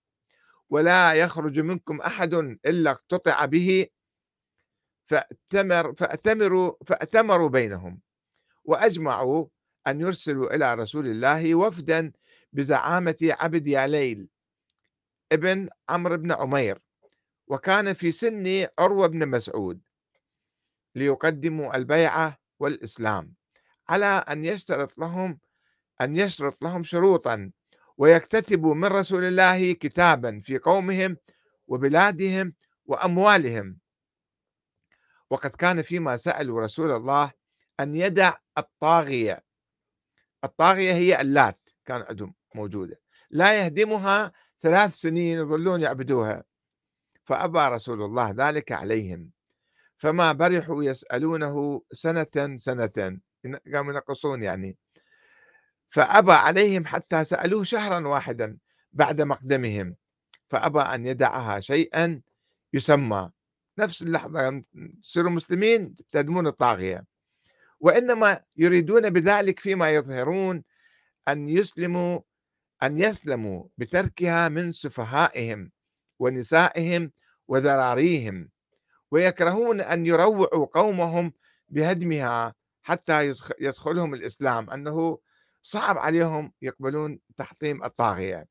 ولا 0.70 1.14
يخرج 1.14 1.60
منكم 1.60 2.02
أحد 2.02 2.34
إلا 2.66 2.92
اقتطع 2.92 3.46
به؟ 3.46 3.88
فأتمر 5.12 5.94
فأتمروا 5.96 6.74
فأتمروا 6.86 7.50
بينهم 7.50 8.02
وأجمعوا 8.64 9.48
أن 9.88 10.02
يرسلوا 10.02 10.56
إلى 10.56 10.74
رسول 10.74 11.08
الله 11.08 11.56
وفدا 11.56 12.12
بزعامة 12.54 13.16
عبد 13.22 13.68
ياليل 13.68 14.30
ابن 15.32 15.70
عمرو 15.90 16.18
بن 16.18 16.32
عمير 16.32 16.80
وكان 17.48 17.94
في 17.94 18.12
سن 18.12 18.68
عروة 18.80 19.08
بن 19.08 19.28
مسعود 19.28 19.82
ليقدموا 20.96 21.76
البيعة 21.76 22.38
والإسلام 22.60 23.34
على 23.90 24.06
أن 24.06 24.46
يشترط 24.46 24.98
لهم 24.98 25.40
أن 26.02 26.16
يشرط 26.16 26.62
لهم 26.62 26.84
شروطا 26.84 27.52
ويكتتبوا 27.98 28.76
من 28.76 28.86
رسول 28.86 29.24
الله 29.24 29.74
كتابا 29.74 30.42
في 30.44 30.58
قومهم 30.58 31.18
وبلادهم 31.68 32.54
وأموالهم. 32.86 33.81
وقد 35.32 35.50
كان 35.50 35.82
فيما 35.82 36.18
سألوا 36.18 36.62
رسول 36.62 36.92
الله 36.92 37.32
أن 37.80 37.96
يدع 37.96 38.34
الطاغية. 38.58 39.44
الطاغية 40.44 40.94
هي 40.94 41.22
اللات 41.22 41.60
كان 41.86 42.06
عندهم 42.10 42.34
موجودة. 42.56 43.00
لا 43.30 43.64
يهدمها 43.64 44.32
ثلاث 44.60 44.94
سنين 44.94 45.40
يظلون 45.40 45.82
يعبدوها. 45.82 46.44
فأبى 47.24 47.60
رسول 47.60 48.02
الله 48.02 48.32
ذلك 48.38 48.72
عليهم. 48.72 49.32
فما 49.98 50.32
برحوا 50.32 50.84
يسألونه 50.84 51.82
سنة 51.94 52.58
سنة. 52.58 53.20
قاموا 53.74 53.94
ينقصون 53.94 54.44
يعني. 54.44 54.78
فأبى 55.90 56.32
عليهم 56.32 56.86
حتى 56.86 57.24
سألوه 57.24 57.64
شهرا 57.64 58.08
واحدا 58.08 58.58
بعد 58.94 59.22
مقدمهم. 59.22 59.96
فأبى 60.50 60.80
أن 60.80 61.06
يدعها 61.06 61.60
شيئا 61.60 62.22
يسمى. 62.74 63.32
نفس 63.82 64.02
اللحظة 64.02 64.62
تصيروا 65.04 65.32
مسلمين 65.32 65.96
تهدمون 66.12 66.48
الطاغية. 66.48 67.06
وإنما 67.80 68.40
يريدون 68.58 69.10
بذلك 69.10 69.60
فيما 69.60 69.90
يظهرون 69.90 70.64
أن 71.28 71.50
يسلموا 71.50 72.20
أن 72.84 73.00
يسلموا 73.00 73.64
بتركها 73.78 74.50
من 74.50 74.72
سفهائهم 74.72 75.72
ونسائهم 76.20 77.12
وذراريهم 77.48 78.50
ويكرهون 79.12 79.82
أن 79.82 80.06
يروعوا 80.06 80.66
قومهم 80.66 81.34
بهدمها 81.70 82.56
حتى 82.82 83.34
يدخلهم 83.60 84.14
الإسلام 84.14 84.70
أنه 84.70 85.20
صعب 85.62 85.98
عليهم 85.98 86.54
يقبلون 86.62 87.20
تحطيم 87.38 87.84
الطاغية. 87.84 88.48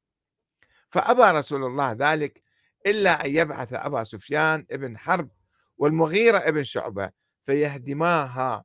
فأبى 0.91 1.39
رسول 1.39 1.65
الله 1.65 1.93
ذلك 1.93 2.43
إلا 2.87 3.25
أن 3.25 3.37
يبعث 3.37 3.73
أبا 3.73 4.05
سفيان 4.05 4.66
ابن 4.71 4.99
حرب 4.99 5.31
والمغيرة 5.79 6.38
ابن 6.38 6.64
شعبة 6.64 7.11
فيهدماها. 7.45 8.64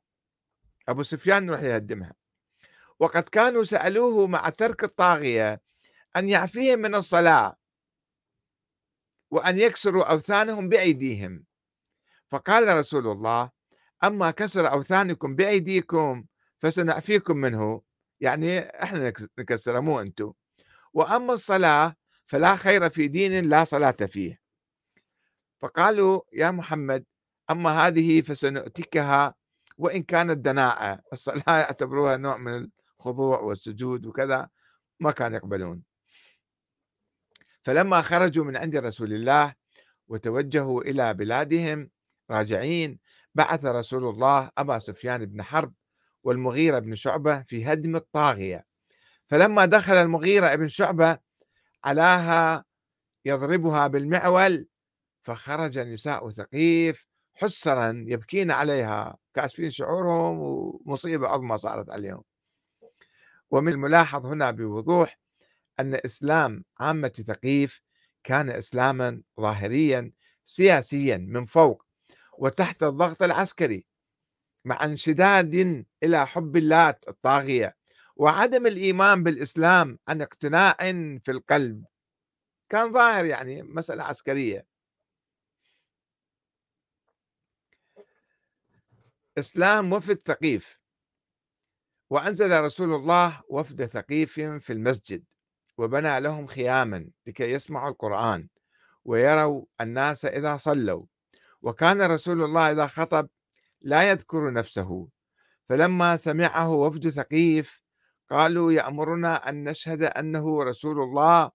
أبو 0.88 1.02
سفيان 1.02 1.44
يروح 1.48 1.60
يهدمها. 1.60 2.12
وقد 2.98 3.22
كانوا 3.22 3.64
سألوه 3.64 4.26
مع 4.26 4.48
ترك 4.48 4.84
الطاغية 4.84 5.60
أن 6.16 6.28
يعفيهم 6.28 6.78
من 6.78 6.94
الصلاة 6.94 7.56
وأن 9.30 9.60
يكسروا 9.60 10.12
أوثانهم 10.12 10.68
بأيديهم. 10.68 11.44
فقال 12.28 12.76
رسول 12.76 13.06
الله 13.06 13.50
أما 14.04 14.30
كسر 14.30 14.72
أوثانكم 14.72 15.36
بأيديكم 15.36 16.24
فسنعفيكم 16.58 17.36
منه. 17.36 17.82
يعني 18.20 18.58
إحنا 18.58 19.12
نكسره 19.38 19.80
مو 19.80 20.00
أنتم. 20.00 20.32
وأما 20.92 21.32
الصلاة 21.32 21.94
فلا 22.26 22.56
خير 22.56 22.90
في 22.90 23.08
دين 23.08 23.44
لا 23.44 23.64
صلاة 23.64 23.90
فيه. 23.90 24.40
فقالوا 25.58 26.20
يا 26.32 26.50
محمد 26.50 27.04
أما 27.50 27.70
هذه 27.70 28.20
فسنؤتكها 28.20 29.34
وإن 29.78 30.02
كانت 30.02 30.38
دناءة 30.38 31.00
الصلاة 31.12 31.58
يعتبروها 31.60 32.16
نوع 32.16 32.36
من 32.36 32.68
الخضوع 33.00 33.40
والسجود 33.40 34.06
وكذا 34.06 34.48
ما 35.00 35.10
كانوا 35.10 35.36
يقبلون. 35.36 35.82
فلما 37.62 38.02
خرجوا 38.02 38.44
من 38.44 38.56
عند 38.56 38.76
رسول 38.76 39.12
الله 39.12 39.54
وتوجهوا 40.08 40.82
إلى 40.82 41.14
بلادهم 41.14 41.90
راجعين 42.30 42.98
بعث 43.34 43.64
رسول 43.64 44.08
الله 44.08 44.50
أبا 44.58 44.78
سفيان 44.78 45.24
بن 45.24 45.42
حرب 45.42 45.74
والمغيرة 46.22 46.78
بن 46.78 46.94
شعبة 46.94 47.42
في 47.42 47.72
هدم 47.72 47.96
الطاغية. 47.96 48.66
فلما 49.26 49.66
دخل 49.66 49.94
المغيرة 49.94 50.54
بن 50.54 50.68
شعبة 50.68 51.18
علاها 51.86 52.64
يضربها 53.24 53.86
بالمعول 53.86 54.68
فخرج 55.22 55.78
نساء 55.78 56.30
ثقيف 56.30 57.06
حسرا 57.34 58.04
يبكين 58.08 58.50
عليها 58.50 59.18
كاشفين 59.34 59.70
شعورهم 59.70 60.38
ومصيبة 60.38 61.28
عظمى 61.28 61.58
صارت 61.58 61.90
عليهم. 61.90 62.22
ومن 63.50 63.72
الملاحظ 63.72 64.26
هنا 64.26 64.50
بوضوح 64.50 65.18
أن 65.80 65.94
إسلام 66.04 66.64
عامة 66.80 67.08
ثقيف 67.08 67.80
كان 68.24 68.50
إسلاما 68.50 69.22
ظاهريا 69.40 70.12
سياسيا 70.44 71.16
من 71.16 71.44
فوق 71.44 71.86
وتحت 72.38 72.82
الضغط 72.82 73.22
العسكري 73.22 73.86
مع 74.64 74.84
انشداد 74.84 75.84
إلى 76.02 76.26
حب 76.26 76.56
اللات 76.56 77.04
الطاغية 77.08 77.75
وعدم 78.16 78.66
الإيمان 78.66 79.22
بالإسلام 79.22 79.98
عن 80.08 80.22
اقتناع 80.22 80.72
في 81.18 81.30
القلب 81.30 81.84
كان 82.68 82.92
ظاهر 82.92 83.24
يعني 83.24 83.62
مسألة 83.62 84.02
عسكرية. 84.02 84.66
إسلام 89.38 89.92
وفد 89.92 90.18
ثقيف. 90.26 90.78
وأنزل 92.10 92.60
رسول 92.60 92.94
الله 92.94 93.42
وفد 93.48 93.86
ثقيف 93.86 94.32
في 94.32 94.72
المسجد 94.72 95.24
وبنى 95.78 96.20
لهم 96.20 96.46
خياما 96.46 97.10
لكي 97.26 97.44
يسمعوا 97.52 97.90
القرآن 97.90 98.48
ويروا 99.04 99.64
الناس 99.80 100.24
إذا 100.24 100.56
صلوا. 100.56 101.06
وكان 101.62 102.02
رسول 102.02 102.42
الله 102.42 102.72
إذا 102.72 102.86
خطب 102.86 103.28
لا 103.80 104.10
يذكر 104.10 104.52
نفسه 104.52 105.08
فلما 105.64 106.16
سمعه 106.16 106.70
وفد 106.70 107.08
ثقيف 107.08 107.85
قالوا 108.30 108.72
يأمرنا 108.72 109.48
أن 109.48 109.64
نشهد 109.64 110.02
أنه 110.02 110.62
رسول 110.62 111.00
الله 111.00 111.50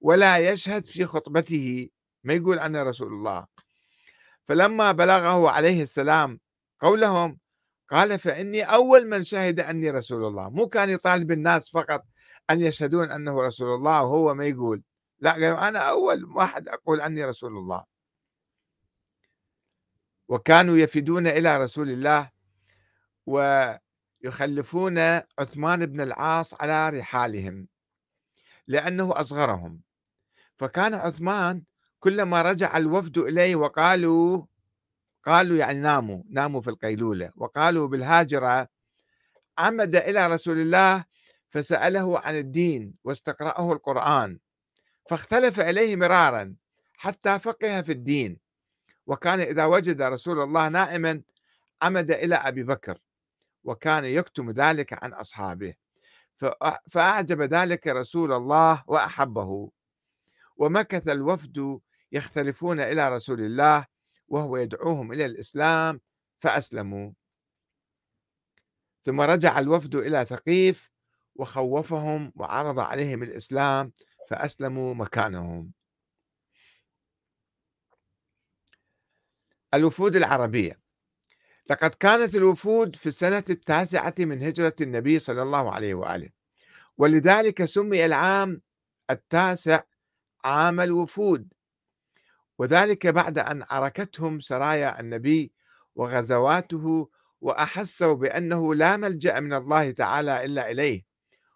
ولا 0.00 0.38
يشهد 0.38 0.84
في 0.84 1.04
خطبته. 1.04 1.88
ما 2.24 2.34
يقول 2.34 2.58
أنا 2.58 2.82
رسول 2.82 3.12
الله. 3.12 3.46
فلما 4.44 4.92
بلغه 4.92 5.50
عليه 5.50 5.82
السلام 5.82 6.40
قولهم 6.80 7.38
قال 7.90 8.18
فإني 8.18 8.62
أول 8.62 9.06
من 9.06 9.24
شهد 9.24 9.60
أني 9.60 9.90
رسول 9.90 10.24
الله. 10.24 10.50
مو 10.50 10.68
كان 10.68 10.90
يطالب 10.90 11.32
الناس 11.32 11.70
فقط 11.70 12.04
أن 12.50 12.60
يشهدون 12.60 13.10
أنه 13.10 13.42
رسول 13.42 13.74
الله 13.74 14.02
وهو 14.02 14.34
ما 14.34 14.46
يقول. 14.46 14.82
لا 15.20 15.32
قالوا 15.32 15.68
أنا 15.68 15.78
أول 15.78 16.24
واحد 16.24 16.68
أقول 16.68 17.00
أني 17.00 17.24
رسول 17.24 17.56
الله. 17.56 17.84
وكانوا 20.28 20.76
يفدون 20.76 21.26
إلى 21.26 21.64
رسول 21.64 21.90
الله 21.90 22.30
ويخلفون 24.24 24.98
عثمان 25.38 25.86
بن 25.86 26.00
العاص 26.00 26.54
على 26.54 26.88
رحالهم 26.98 27.68
لأنه 28.68 29.12
أصغرهم. 29.20 29.80
فكان 30.58 30.94
عثمان 30.94 31.62
كلما 32.00 32.42
رجع 32.42 32.76
الوفد 32.76 33.18
إليه 33.18 33.56
وقالوا 33.56 34.42
قالوا 35.24 35.56
يعني 35.56 35.80
ناموا 35.80 36.22
ناموا 36.30 36.60
في 36.60 36.70
القيلولة 36.70 37.32
وقالوا 37.36 37.88
بالهاجرة 37.88 38.68
عمد 39.58 39.96
إلى 39.96 40.26
رسول 40.26 40.58
الله 40.58 41.04
فسأله 41.50 42.18
عن 42.18 42.38
الدين 42.38 42.94
واستقرأه 43.04 43.72
القرآن 43.72 44.38
فاختلف 45.08 45.60
إليه 45.60 45.96
مرارا 45.96 46.54
حتى 46.96 47.38
فقه 47.38 47.82
في 47.82 47.92
الدين. 47.92 48.38
وكان 49.06 49.40
إذا 49.40 49.64
وجد 49.64 50.02
رسول 50.02 50.40
الله 50.40 50.68
نائما 50.68 51.22
عمد 51.82 52.10
إلى 52.10 52.34
أبي 52.34 52.62
بكر. 52.62 52.98
وكان 53.68 54.04
يكتم 54.04 54.50
ذلك 54.50 55.04
عن 55.04 55.12
أصحابه. 55.12 55.74
فأعجب 56.90 57.42
ذلك 57.42 57.86
رسول 57.86 58.32
الله 58.32 58.84
وأحبه. 58.86 59.70
ومكث 60.56 61.08
الوفد 61.08 61.80
يختلفون 62.12 62.80
إلى 62.80 63.08
رسول 63.08 63.40
الله 63.40 63.86
وهو 64.28 64.56
يدعوهم 64.56 65.12
إلى 65.12 65.24
الإسلام 65.24 66.00
فأسلموا. 66.38 67.12
ثم 69.02 69.20
رجع 69.20 69.58
الوفد 69.58 69.94
إلى 69.94 70.24
ثقيف 70.24 70.90
وخوفهم 71.34 72.32
وعرض 72.36 72.78
عليهم 72.80 73.22
الإسلام 73.22 73.92
فأسلموا 74.28 74.94
مكانهم. 74.94 75.72
الوفود 79.74 80.16
العربية. 80.16 80.80
لقد 81.70 81.90
كانت 81.90 82.34
الوفود 82.34 82.96
في 82.96 83.06
السنة 83.06 83.44
التاسعة 83.50 84.14
من 84.18 84.42
هجرة 84.42 84.74
النبي 84.80 85.18
صلى 85.18 85.42
الله 85.42 85.72
عليه 85.72 85.94
وآله 85.94 86.28
ولذلك 86.98 87.64
سمي 87.64 88.04
العام 88.04 88.60
التاسع 89.10 89.82
عام 90.44 90.80
الوفود. 90.80 91.52
وذلك 92.58 93.06
بعد 93.06 93.38
أن 93.38 93.64
عركتهم 93.70 94.40
سرايا 94.40 95.00
النبي 95.00 95.52
وغزواته 95.94 97.08
وأحسوا 97.40 98.14
بأنه 98.14 98.74
لا 98.74 98.96
ملجأ 98.96 99.40
من 99.40 99.52
الله 99.52 99.90
تعالى 99.90 100.44
إلا 100.44 100.70
إليه 100.70 101.04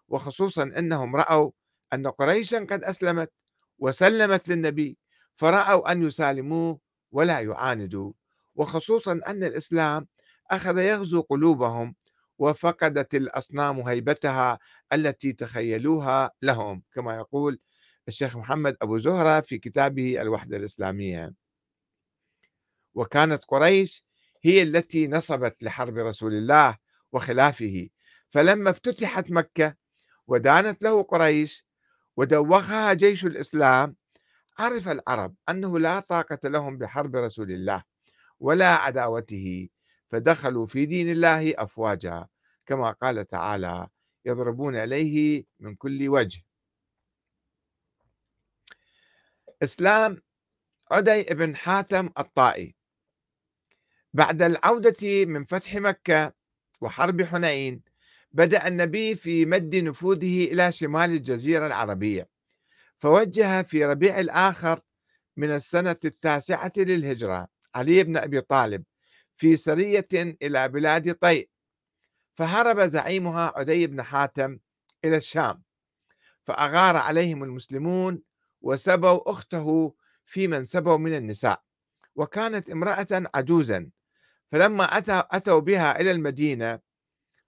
وخصوصا 0.07 0.63
أنهم 0.63 1.15
رأوا 1.15 1.51
أن 1.93 2.07
قريشا 2.07 2.57
قد 2.59 2.83
أسلمت 2.83 3.31
وسلمت 3.79 4.49
للنبي 4.49 4.97
فرأوا 5.35 5.91
أن 5.91 6.03
يسالموه 6.03 6.79
ولا 7.11 7.39
يعاندوا. 7.39 8.13
وخصوصا 8.55 9.11
أن 9.27 9.43
الإسلام 9.43 10.07
أخذ 10.51 10.77
يغزو 10.77 11.21
قلوبهم 11.21 11.95
وفقدت 12.39 13.15
الأصنام 13.15 13.79
هيبتها 13.79 14.59
التي 14.93 15.33
تخيلوها 15.33 16.31
لهم 16.41 16.83
كما 16.93 17.15
يقول 17.15 17.59
الشيخ 18.07 18.37
محمد 18.37 18.77
أبو 18.81 18.97
زهرة 18.97 19.41
في 19.41 19.57
كتابه 19.57 20.21
الوحدة 20.21 20.57
الإسلامية. 20.57 21.33
وكانت 22.95 23.43
قريش 23.45 24.05
هي 24.43 24.63
التي 24.63 25.07
نصبت 25.07 25.63
لحرب 25.63 25.97
رسول 25.97 26.33
الله 26.33 26.77
وخلافه. 27.11 27.89
فلما 28.29 28.69
افتتحت 28.69 29.31
مكة 29.31 29.75
ودانت 30.27 30.81
له 30.81 31.03
قريش 31.03 31.65
ودوخها 32.17 32.93
جيش 32.93 33.25
الإسلام 33.25 33.95
عرف 34.59 34.87
العرب 34.87 35.35
أنه 35.49 35.79
لا 35.79 35.99
طاقة 35.99 36.49
لهم 36.49 36.77
بحرب 36.77 37.15
رسول 37.15 37.51
الله. 37.51 37.83
ولا 38.43 38.75
عداوته 38.75 39.69
فدخلوا 40.07 40.67
في 40.67 40.85
دين 40.85 41.09
الله 41.09 41.53
أفواجا 41.57 42.27
كما 42.65 42.91
قال 42.91 43.27
تعالى 43.27 43.87
يضربون 44.25 44.75
عليه 44.75 45.43
من 45.59 45.75
كل 45.75 46.09
وجه. 46.09 46.43
إسلام 49.63 50.21
عدي 50.91 51.23
بن 51.23 51.55
حاتم 51.55 52.09
الطائي. 52.19 52.75
بعد 54.13 54.41
العودة 54.41 55.25
من 55.25 55.45
فتح 55.45 55.75
مكة 55.75 56.33
وحرب 56.81 57.21
حنين 57.21 57.81
بدأ 58.31 58.67
النبي 58.67 59.15
في 59.15 59.45
مد 59.45 59.75
نفوذه 59.75 60.45
إلى 60.45 60.71
شمال 60.71 61.11
الجزيرة 61.11 61.67
العربية 61.67 62.29
فوجه 62.97 63.61
في 63.63 63.85
ربيع 63.85 64.19
الآخر 64.19 64.81
من 65.37 65.51
السنة 65.51 65.95
التاسعة 66.05 66.71
للهجرة. 66.77 67.52
علي 67.75 68.03
بن 68.03 68.17
أبي 68.17 68.41
طالب 68.41 68.83
في 69.35 69.57
سرية 69.57 70.07
إلى 70.13 70.67
بلاد 70.69 71.13
طيء 71.15 71.49
فهرب 72.33 72.79
زعيمها 72.79 73.53
عدي 73.55 73.87
بن 73.87 74.03
حاتم 74.03 74.59
إلى 75.05 75.17
الشام 75.17 75.63
فأغار 76.43 76.97
عليهم 76.97 77.43
المسلمون 77.43 78.21
وسبوا 78.61 79.31
أخته 79.31 79.95
في 80.25 80.47
من 80.47 80.63
سبوا 80.63 80.97
من 80.97 81.17
النساء 81.17 81.61
وكانت 82.15 82.69
امرأة 82.69 83.07
عجوزا 83.35 83.89
فلما 84.51 84.85
أتوا 85.07 85.59
بها 85.59 86.01
إلى 86.01 86.11
المدينة 86.11 86.79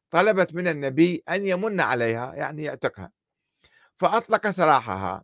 طلبت 0.10 0.54
من 0.54 0.68
النبي 0.68 1.24
أن 1.30 1.48
يمن 1.48 1.82
عليها 1.82 2.36
يعني 2.36 2.64
يعتقها 2.64 3.12
فأطلق 3.98 4.50
سراحها 4.50 5.24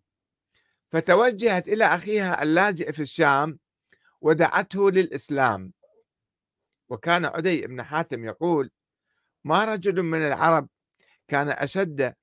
فتوجهت 0.91 1.67
إلى 1.67 1.85
أخيها 1.85 2.43
اللاجئ 2.43 2.91
في 2.91 3.01
الشام 3.01 3.59
ودعته 4.21 4.91
للإسلام. 4.91 5.73
وكان 6.89 7.25
عدي 7.25 7.67
بن 7.67 7.83
حاتم 7.83 8.25
يقول 8.25 8.71
ما 9.43 9.65
رجل 9.65 10.03
من 10.03 10.27
العرب 10.27 10.69
كان 11.27 11.49
أشد 11.49 12.15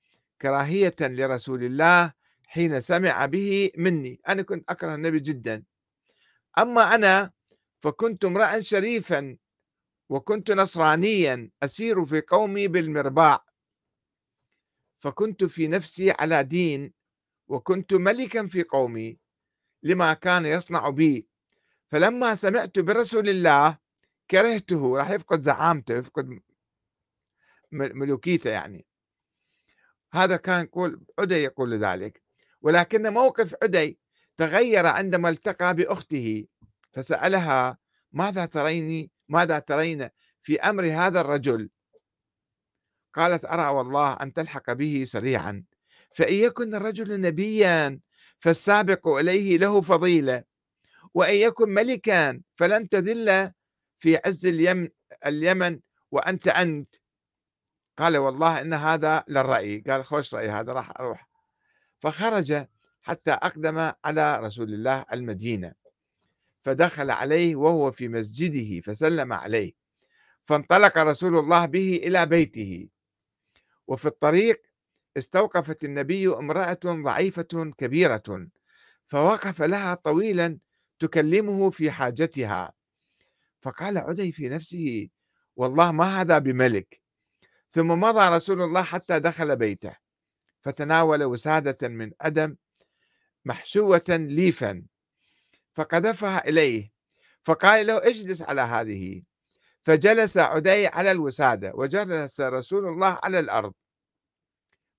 كراهية 0.42 0.94
لرسول 1.00 1.64
الله 1.64 2.12
حين 2.46 2.80
سمع 2.80 3.26
به 3.26 3.70
مني. 3.76 4.20
أنا 4.28 4.42
كنت 4.42 4.70
أكره 4.70 4.94
النبي 4.94 5.20
جدا. 5.20 5.64
أما 6.58 6.94
أنا 6.94 7.32
فكنت 7.80 8.24
امرأ 8.24 8.60
شريفا 8.60 9.36
وكنت 10.08 10.50
نصرانيا 10.50 11.50
أسير 11.62 12.06
في 12.06 12.20
قومي 12.20 12.68
بالمرباع. 12.68 13.44
فكنت 14.98 15.44
في 15.44 15.68
نفسي 15.68 16.10
على 16.10 16.44
دين 16.44 16.92
وكنت 17.48 17.94
ملكا 17.94 18.46
في 18.46 18.62
قومي. 18.62 19.18
لما 19.82 20.14
كان 20.14 20.46
يصنع 20.46 20.88
بي 20.88 21.28
فلما 21.88 22.34
سمعت 22.34 22.78
برسول 22.78 23.28
الله 23.28 23.78
كرهته 24.30 24.96
راح 24.96 25.10
يفقد 25.10 25.40
زعامته 25.40 25.94
يفقد 25.94 26.40
ملوكيته 27.72 28.50
يعني. 28.50 28.86
هذا 30.12 30.36
كان 30.36 30.64
يقول 30.64 31.04
عدي 31.18 31.34
يقول 31.34 31.74
ذلك. 31.74 32.22
ولكن 32.62 33.12
موقف 33.12 33.54
عدي 33.62 33.98
تغير 34.36 34.86
عندما 34.86 35.28
التقى 35.28 35.74
بأخته 35.74 36.46
فسألها 36.92 37.78
ماذا 38.12 38.46
تريني 38.46 39.10
ماذا 39.28 39.58
ترين 39.58 40.08
في 40.42 40.60
أمر 40.60 40.84
هذا 40.84 41.20
الرجل؟ 41.20 41.70
قالت 43.14 43.44
أرى 43.44 43.66
والله 43.68 44.12
أن 44.12 44.32
تلحق 44.32 44.72
به 44.72 45.04
سريعا 45.06 45.64
فإن 46.14 46.34
يكن 46.34 46.74
الرجل 46.74 47.20
نبيا 47.20 48.00
فالسابق 48.38 49.08
إليه 49.08 49.58
له 49.58 49.80
فضيلة. 49.80 50.44
وإن 51.14 51.34
يكن 51.34 51.68
ملكا 51.70 52.40
فلن 52.56 52.88
تذل 52.88 53.52
في 53.98 54.16
عز 54.26 54.46
اليمن, 54.46 54.88
اليمن 55.26 55.80
وأنت 56.10 56.48
أنت. 56.48 56.94
قال 57.98 58.16
والله 58.16 58.60
إن 58.60 58.72
هذا 58.72 59.24
للرأي. 59.28 59.78
قال 59.86 60.04
خوش 60.04 60.34
رأي 60.34 60.48
هذا 60.48 60.72
راح 60.72 60.90
أروح. 60.90 61.28
فخرج 62.00 62.66
حتى 63.02 63.30
أقدم 63.30 63.92
على 64.04 64.36
رسول 64.36 64.74
الله 64.74 65.04
المدينة. 65.12 65.72
فدخل 66.62 67.10
عليه 67.10 67.56
وهو 67.56 67.90
في 67.90 68.08
مسجده 68.08 68.80
فسلم 68.80 69.32
عليه. 69.32 69.72
فانطلق 70.44 70.98
رسول 70.98 71.38
الله 71.38 71.66
به 71.66 72.00
إلى 72.04 72.26
بيته. 72.26 72.88
وفي 73.86 74.06
الطريق 74.06 74.62
استوقفت 75.16 75.84
النبي 75.84 76.28
امرأة 76.28 76.80
ضعيفة 76.84 77.72
كبيرة. 77.78 78.48
فوقف 79.06 79.62
لها 79.62 79.94
طويلا 79.94 80.58
تكلمه 80.98 81.70
في 81.70 81.90
حاجتها. 81.90 82.72
فقال 83.60 83.98
عدي 83.98 84.32
في 84.32 84.48
نفسه 84.48 85.08
والله 85.56 85.92
ما 85.92 86.20
هذا 86.20 86.38
بملك. 86.38 87.02
ثم 87.68 87.88
مضى 87.88 88.36
رسول 88.36 88.62
الله 88.62 88.82
حتى 88.82 89.20
دخل 89.20 89.56
بيته 89.56 89.96
فتناول 90.60 91.24
وسادة 91.24 91.88
من 91.88 92.12
أدم 92.20 92.56
محشوة 93.44 94.04
ليفا 94.08 94.82
فقذفها 95.74 96.48
إليه. 96.48 96.92
فقال 97.42 97.86
له 97.86 97.96
اجلس 97.96 98.42
على 98.42 98.60
هذه. 98.60 99.22
فجلس 99.82 100.36
عدي 100.36 100.86
على 100.86 101.10
الوسادة 101.12 101.72
وجلس 101.74 102.40
رسول 102.40 102.86
الله 102.86 103.20
على 103.24 103.38
الأرض. 103.38 103.74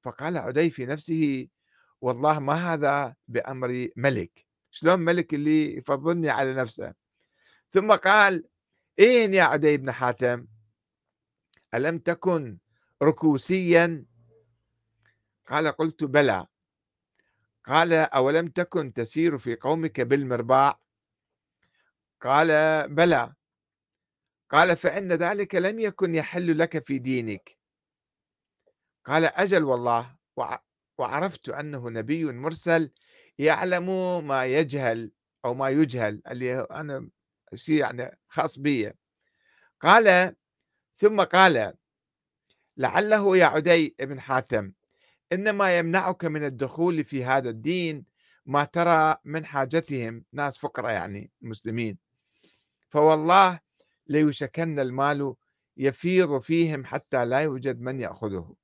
فقال 0.01 0.37
عدي 0.37 0.69
في 0.69 0.85
نفسه 0.85 1.47
والله 2.01 2.39
ما 2.39 2.53
هذا 2.73 3.15
بأمر 3.27 3.87
ملك. 3.95 4.48
شلون 4.71 4.99
ملك 4.99 5.33
اللي 5.33 5.77
يفضلني 5.77 6.29
على 6.29 6.53
نفسه. 6.53 6.93
ثم 7.69 7.91
قال 7.91 8.47
إين 8.99 9.33
يا 9.33 9.43
عدي 9.43 9.77
بن 9.77 9.91
حاتم؟ 9.91 10.47
ألم 11.73 11.99
تكن 11.99 12.57
ركوسيا؟ 13.03 14.05
قال 15.47 15.67
قلت 15.67 16.03
بلى. 16.03 16.47
قال 17.65 17.93
أولم 17.93 18.47
تكن 18.47 18.93
تسير 18.93 19.37
في 19.37 19.55
قومك 19.55 20.01
بالمرباع؟ 20.01 20.79
قال 22.21 22.49
بلى. 22.89 23.33
قال 24.49 24.77
فإن 24.77 25.11
ذلك 25.11 25.55
لم 25.55 25.79
يكن 25.79 26.15
يحل 26.15 26.57
لك 26.57 26.85
في 26.85 26.99
دينك. 26.99 27.57
قال 29.05 29.25
أجل 29.25 29.63
والله 29.63 30.15
وعرفت 30.97 31.49
أنه 31.49 31.89
نبي 31.89 32.25
مرسل 32.25 32.91
يعلم 33.39 33.87
ما 34.27 34.45
يجهل 34.45 35.11
أو 35.45 35.53
ما 35.53 35.69
يجهل 35.69 36.21
اللي 36.27 36.59
أنا 36.59 37.09
شيء 37.53 37.75
يعني 37.75 38.17
خاص 38.27 38.59
بي 38.59 38.93
قال 39.81 40.35
ثم 40.93 41.21
قال 41.21 41.73
لعله 42.77 43.37
يا 43.37 43.45
عدي 43.45 43.95
بن 43.99 44.19
حاتم 44.19 44.71
إنما 45.33 45.77
يمنعك 45.77 46.25
من 46.25 46.43
الدخول 46.45 47.03
في 47.03 47.25
هذا 47.25 47.49
الدين 47.49 48.05
ما 48.45 48.65
ترى 48.65 49.15
من 49.25 49.45
حاجتهم 49.45 50.25
ناس 50.33 50.57
فقراء 50.57 50.91
يعني 50.91 51.31
مسلمين. 51.41 51.97
فوالله 52.89 53.59
ليشكن 54.07 54.79
المال 54.79 55.35
يفيض 55.77 56.39
فيهم 56.39 56.85
حتى 56.85 57.25
لا 57.25 57.39
يوجد 57.39 57.81
من 57.81 57.99
يأخذه. 57.99 58.55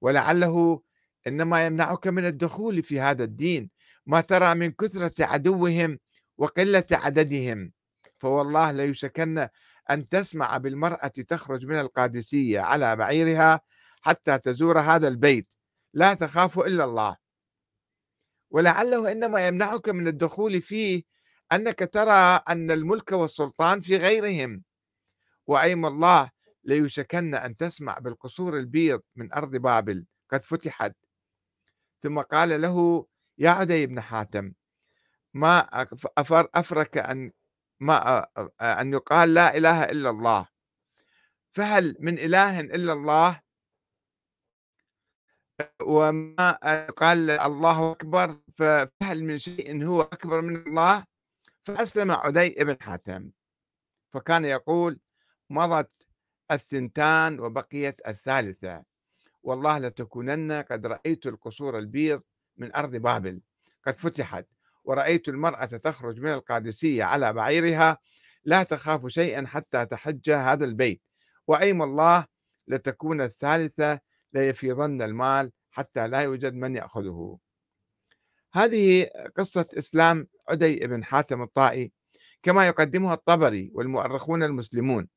ولعله 0.00 0.82
إنما 1.26 1.66
يمنعك 1.66 2.06
من 2.06 2.26
الدخول 2.26 2.82
في 2.82 3.00
هذا 3.00 3.24
الدين 3.24 3.70
ما 4.08 4.20
ترى 4.20 4.54
من 4.54 4.72
كثرة 4.72 5.24
عدوهم 5.24 5.98
وقلة 6.38 6.86
عددهم. 6.92 7.72
فوالله 8.18 8.72
ليشكن 8.72 9.48
أن 9.90 10.04
تسمع 10.04 10.56
بالمرأة 10.56 11.08
تخرج 11.08 11.66
من 11.66 11.80
القادسية 11.80 12.60
على 12.60 12.96
بعيرها 12.96 13.60
حتى 14.00 14.38
تزور 14.38 14.80
هذا 14.80 15.08
البيت. 15.08 15.54
لا 15.94 16.14
تخاف 16.14 16.58
إلا 16.58 16.84
الله. 16.84 17.16
ولعله 18.50 19.12
إنما 19.12 19.46
يمنعك 19.46 19.88
من 19.88 20.08
الدخول 20.08 20.62
فيه 20.62 21.02
أنك 21.52 21.78
ترى 21.92 22.40
أن 22.48 22.70
الملك 22.70 23.12
والسلطان 23.12 23.80
في 23.80 23.96
غيرهم. 23.96 24.62
وأيم 25.46 25.86
الله 25.86 26.30
ليشكن 26.64 27.34
أن 27.34 27.54
تسمع 27.54 27.98
بالقصور 27.98 28.58
البيض 28.58 29.00
من 29.16 29.32
أرض 29.32 29.56
بابل 29.56 30.06
قد 30.30 30.40
فتحت. 30.40 30.92
ثم 32.00 32.20
قال 32.20 32.60
له 32.60 33.06
يا 33.38 33.50
عدي 33.50 33.86
بن 33.86 34.00
حاتم 34.00 34.52
ما 35.34 35.68
أفرك 36.54 36.98
أن 36.98 37.32
ما 37.80 38.26
أن 38.60 38.92
يقال 38.92 39.34
لا 39.34 39.56
إله 39.56 39.84
إلا 39.84 40.10
الله. 40.10 40.48
فهل 41.50 41.96
من 42.00 42.18
إله 42.18 42.60
إلا 42.60 42.92
الله؟ 42.92 43.40
وما 45.82 46.52
قال 46.96 47.30
الله 47.30 47.92
أكبر 47.92 48.40
فهل 48.58 49.24
من 49.24 49.38
شيء 49.38 49.84
هو 49.84 50.02
أكبر 50.02 50.40
من 50.40 50.56
الله؟ 50.56 51.04
فأسلم 51.64 52.10
عدي 52.10 52.48
بن 52.48 52.76
حاتم. 52.80 53.30
فكان 54.12 54.44
يقول 54.44 55.00
مضت 55.50 56.06
الثنتان 56.50 57.40
وبقيت 57.40 58.08
الثالثة. 58.08 58.84
والله 59.42 59.78
لتكونن 59.78 60.52
قد 60.52 60.86
رأيت 60.86 61.26
القصور 61.26 61.78
البيض 61.78 62.22
من 62.58 62.76
أرض 62.76 62.96
بابل 62.96 63.40
قد 63.86 64.00
فتحت 64.00 64.46
ورأيت 64.84 65.28
المرأة 65.28 65.64
تخرج 65.64 66.20
من 66.20 66.32
القادسية 66.32 67.04
على 67.04 67.32
بعيرها 67.32 67.98
لا 68.44 68.62
تخاف 68.62 69.06
شيئا 69.06 69.46
حتى 69.46 69.86
تحج 69.86 70.30
هذا 70.30 70.64
البيت. 70.64 71.02
وأيم 71.46 71.82
الله 71.82 72.26
لتكون 72.68 73.22
الثالثة 73.22 74.00
ليفيضن 74.32 75.02
المال 75.02 75.52
حتى 75.70 76.08
لا 76.08 76.20
يوجد 76.20 76.54
من 76.54 76.76
يأخذه. 76.76 77.38
هذه 78.52 79.10
قصة 79.36 79.66
إسلام 79.78 80.26
عدي 80.48 80.76
بن 80.76 81.04
حاتم 81.04 81.42
الطائي 81.42 81.92
كما 82.42 82.66
يقدمها 82.66 83.14
الطبري 83.14 83.70
والمؤرخون 83.74 84.42
المسلمون. 84.42 85.08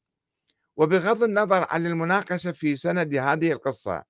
وبغض 0.78 1.24
النظر 1.24 1.68
عن 1.70 1.86
المناقشة 1.86 2.52
في 2.52 2.76
سند 2.76 3.16
هذه 3.16 3.52
القصة 3.52 4.04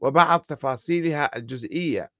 وبعض 0.00 0.40
تفاصيلها 0.40 1.36
الجزئية 1.36 2.10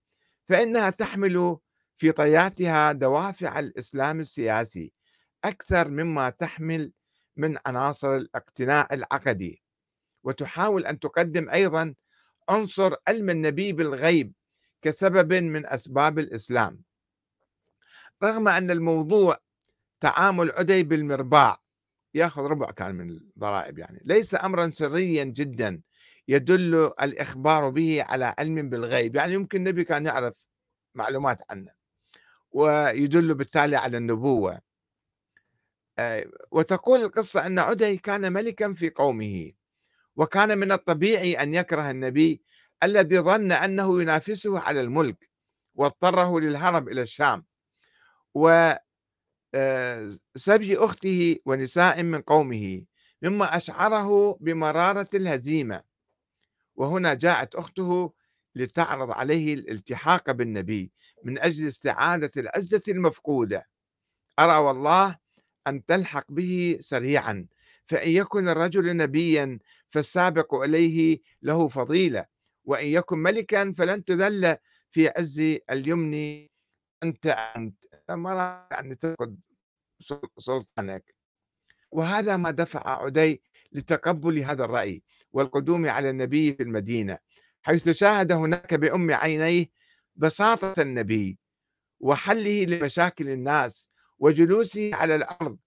فإنها 0.51 0.91
تحمل 0.91 1.57
في 1.97 2.13
طياتها 2.13 2.93
دوافع 2.93 3.59
الإسلام 3.59 4.21
السياسي 4.21 4.93
أكثر 5.45 5.89
مما 5.89 6.31
تحمل 6.31 6.93
من 7.37 7.59
عناصر 7.67 8.17
الاقتناع 8.17 8.89
العقدي. 8.93 9.63
وتحاول 10.25 10.87
أن 10.87 10.99
تقدم 10.99 11.51
أيضا 11.51 11.95
عنصر 12.49 12.95
علم 13.09 13.31
النبي 13.31 13.73
بالغيب 13.73 14.33
كسبب 14.83 15.33
من 15.33 15.67
أسباب 15.67 16.19
الإسلام. 16.19 16.83
رغم 18.23 18.49
أن 18.49 18.71
الموضوع 18.71 19.39
تعامل 20.01 20.51
عدي 20.51 20.83
بالمرباع 20.83 21.61
يأخذ 22.15 22.43
ربع 22.43 22.71
كان 22.71 22.95
من 22.95 23.11
الضرائب 23.11 23.79
يعني 23.79 24.01
ليس 24.05 24.35
أمرا 24.35 24.71
سريا 24.71 25.25
جدا. 25.25 25.81
يدل 26.31 26.75
الإخبار 27.03 27.71
به 27.71 28.03
على 28.03 28.35
علم 28.38 28.71
بالغيب. 28.71 29.16
يعني 29.16 29.35
يمكن 29.35 29.59
النبي 29.59 29.85
كان 29.85 30.07
يعرف 30.07 30.47
معلومات 30.95 31.43
عنه 31.51 31.73
ويدل 32.53 33.35
بالتالي 33.35 33.77
على 33.77 33.97
النبوة. 33.97 34.61
آه، 35.99 36.27
وتقول 36.51 37.01
القصة 37.01 37.47
أن 37.47 37.59
عدي 37.59 37.97
كان 37.97 38.33
ملكا 38.33 38.73
في 38.73 38.90
قومه 38.90 39.53
وكان 40.16 40.59
من 40.59 40.73
الطبيعي 40.73 41.43
أن 41.43 41.55
يكره 41.55 41.90
النبي 41.90 42.43
الذي 42.83 43.19
ظن 43.19 43.53
أنه 43.53 44.03
ينافسه 44.03 44.61
على 44.61 44.81
الملك 44.81 45.31
واضطره 45.75 46.40
للهرب 46.40 46.88
إلى 46.88 47.03
الشام. 47.03 47.45
و 48.35 48.73
آه، 49.55 50.11
أخته 50.61 51.37
ونساء 51.47 52.03
من 52.03 52.21
قومه 52.21 52.85
مما 53.23 53.57
أشعره 53.57 54.38
بمرارة 54.40 55.09
الهزيمة. 55.14 55.89
وهنا 56.81 57.14
جاءت 57.14 57.55
أخته 57.55 58.12
لتعرض 58.55 59.11
عليه 59.11 59.55
الالتحاق 59.55 60.31
بالنبي 60.31 60.93
من 61.25 61.38
أجل 61.38 61.69
استعادة 61.69 62.31
العزة 62.37 62.83
المفقودة. 62.88 63.69
أرى 64.38 64.57
والله 64.57 65.19
أن 65.66 65.87
تلحق 65.87 66.33
به 66.33 66.79
سريعا 66.81 67.47
فإن 67.87 68.11
يكن 68.11 68.49
الرجل 68.49 68.97
نبيا 68.97 69.59
فالسابق 69.90 70.55
إليه 70.55 71.19
له 71.43 71.69
فضيلة 71.69 72.27
وإن 72.64 72.87
يكن 72.87 73.19
ملكا 73.19 73.73
فلن 73.73 74.05
تذل 74.05 74.57
في 74.90 75.09
عز 75.09 75.40
اليمن. 75.71 76.47
أنت 77.03 77.27
أنت 77.57 77.85
مرة 78.11 78.69
يعني 78.73 78.95
تفقد 78.95 79.40
سلطانك. 80.38 81.14
وهذا 81.93 82.37
ما 82.37 82.51
دفع 82.51 83.05
عدي 83.05 83.43
لتقبل 83.73 84.39
هذا 84.39 84.65
الرأي 84.65 85.03
والقدوم 85.33 85.87
على 85.89 86.11
النبي 86.11 86.53
في 86.53 86.63
المدينة 86.63 87.19
حيث 87.63 87.89
شاهد 87.89 88.33
هناك 88.33 88.75
بأم 88.75 89.11
عينيه 89.13 89.71
بساطة 90.17 90.83
النبي 90.83 91.39
وحله 92.01 92.65
لمشاكل 92.65 93.29
الناس 93.29 93.89
وجلوسه 94.19 94.91
على 94.95 95.15
الأرض 95.15 95.59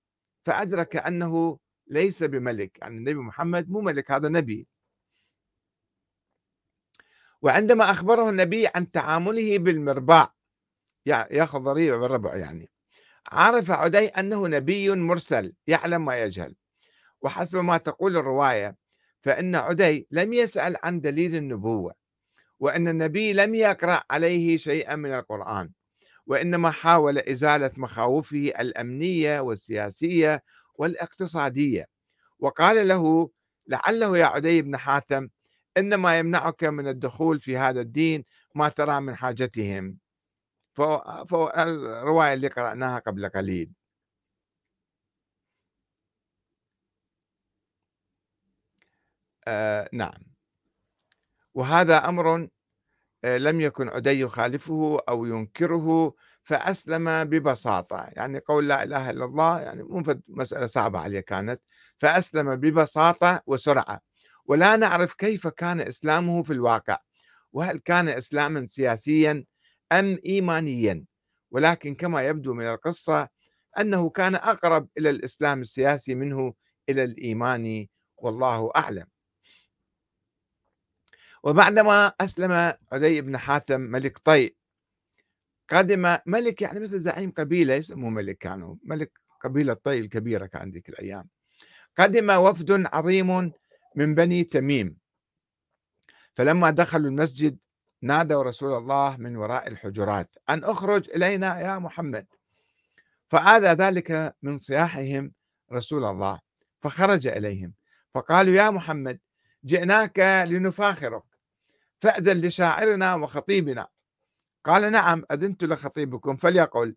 فأدرك 0.45 0.95
أنه 0.95 1.59
ليس 1.87 2.23
بملك 2.23 2.77
يعني 2.81 2.97
النبي 2.97 3.13
محمد 3.13 3.69
مو 3.69 3.81
ملك 3.81 4.11
هذا 4.11 4.29
نبي. 4.29 4.67
وعندما 7.41 7.91
أخبره 7.91 8.29
النبي 8.29 8.67
عن 8.75 8.89
تعامله 8.89 9.57
بالمرباع 9.57 10.33
يأخذ 11.05 11.59
ضريبة 11.59 11.97
بالربع 11.97 12.35
يعني 12.35 12.69
عرف 13.31 13.71
عدي 13.71 14.07
أنه 14.07 14.47
نبي 14.47 14.95
مرسل 14.95 15.53
يعلم 15.67 16.05
ما 16.05 16.21
يجهل 16.21 16.55
وحسب 17.23 17.57
ما 17.57 17.77
تقول 17.77 18.17
الرواية 18.17 18.75
فإن 19.21 19.55
عدي 19.55 20.07
لم 20.11 20.33
يسأل 20.33 20.75
عن 20.83 21.01
دليل 21.01 21.35
النبوة 21.35 21.93
وأن 22.59 22.87
النبي 22.87 23.33
لم 23.33 23.55
يقرأ 23.55 24.03
عليه 24.11 24.57
شيئا 24.57 24.95
من 24.95 25.13
القرآن 25.13 25.69
وإنما 26.27 26.71
حاول 26.71 27.17
إزالة 27.17 27.71
مخاوفه 27.77 28.51
الأمنية 28.59 29.39
والسياسية 29.39 30.43
والاقتصادية. 30.75 31.85
وقال 32.39 32.87
له 32.87 33.29
لعله 33.67 34.17
يا 34.17 34.25
عدي 34.25 34.61
بن 34.61 34.77
حاتم 34.77 35.29
إنما 35.77 36.19
يمنعك 36.19 36.63
من 36.63 36.87
الدخول 36.87 37.39
في 37.39 37.57
هذا 37.57 37.81
الدين 37.81 38.23
ما 38.55 38.69
ترى 38.69 39.01
من 39.01 39.15
حاجتهم. 39.15 39.97
فالرواية 41.27 42.33
اللي 42.33 42.47
قرأناها 42.47 42.99
قبل 42.99 43.29
قليل. 43.29 43.71
نعم. 49.93 50.33
وهذا 51.55 52.09
أمر 52.09 52.47
آه، 53.25 53.37
لم 53.37 53.61
يكن 53.61 53.89
عدي 53.89 54.19
يخالفه 54.19 54.99
أو 55.09 55.25
ينكره 55.25 56.13
فأسلم 56.43 57.23
ببساطة. 57.23 58.07
يعني 58.11 58.39
قول 58.39 58.67
لا 58.67 58.83
إله 58.83 59.09
إلا 59.09 59.25
الله 59.25 59.61
يعني 59.61 59.83
مو 59.83 60.03
مسألة 60.27 60.65
صعبة 60.65 60.99
عليه 60.99 61.19
كانت. 61.19 61.59
فأسلم 61.97 62.55
ببساطة 62.55 63.41
وسرعة. 63.47 63.99
ولا 64.45 64.75
نعرف 64.75 65.13
كيف 65.13 65.47
كان 65.47 65.81
إسلامه 65.81 66.43
في 66.43 66.53
الواقع. 66.53 66.97
وهل 67.53 67.77
كان 67.77 68.09
إسلاما 68.09 68.65
سياسيا 68.65 69.45
أم 69.91 70.19
إيمانيا. 70.25 71.05
ولكن 71.51 71.95
كما 71.95 72.21
يبدو 72.21 72.53
من 72.53 72.65
القصة 72.65 73.27
أنه 73.79 74.09
كان 74.09 74.35
أقرب 74.35 74.87
إلى 74.97 75.09
الإسلام 75.09 75.61
السياسي 75.61 76.15
منه 76.15 76.53
إلى 76.89 77.03
الإيمان 77.03 77.87
والله 78.17 78.71
أعلم. 78.75 79.12
وبعدما 81.43 82.13
أسلم 82.21 82.73
عدي 82.91 83.21
بن 83.21 83.37
حاتم 83.37 83.81
ملك 83.81 84.17
طي 84.17 84.55
قدم 85.69 86.17
ملك 86.25 86.61
يعني 86.61 86.79
مثل 86.79 86.99
زعيم 86.99 87.31
قبيلة 87.31 87.73
يسموه 87.73 88.09
ملك 88.09 88.37
كانوا 88.37 88.75
ملك 88.83 89.11
قبيلة 89.41 89.73
طي 89.73 89.99
الكبيرة 89.99 90.45
كان 90.45 90.71
ذيك 90.71 90.89
الأيام. 90.89 91.29
قدم 91.97 92.29
وفد 92.29 92.85
عظيم 92.93 93.51
من 93.95 94.15
بني 94.15 94.43
تميم. 94.43 94.97
فلما 96.35 96.69
دخلوا 96.69 97.09
المسجد 97.09 97.57
نادوا 98.01 98.43
رسول 98.43 98.77
الله 98.77 99.17
من 99.17 99.35
وراء 99.35 99.67
الحجرات 99.67 100.35
أن 100.49 100.63
أخرج 100.63 101.09
إلينا 101.09 101.59
يا 101.59 101.79
محمد. 101.79 102.27
فآذى 103.27 103.67
ذلك 103.67 104.35
من 104.41 104.57
صياحهم 104.57 105.31
رسول 105.73 106.03
الله 106.05 106.39
فخرج 106.81 107.27
إليهم 107.27 107.73
فقالوا 108.13 108.53
يا 108.53 108.69
محمد 108.69 109.19
جئناك 109.65 110.19
لنفاخرك. 110.47 111.32
فأذن 112.03 112.41
لشاعرنا 112.41 113.15
وخطيبنا. 113.15 113.87
قال 114.65 114.91
نعم 114.91 115.23
أذنت 115.31 115.63
لخطيبكم. 115.63 116.35
فليقل. 116.35 116.95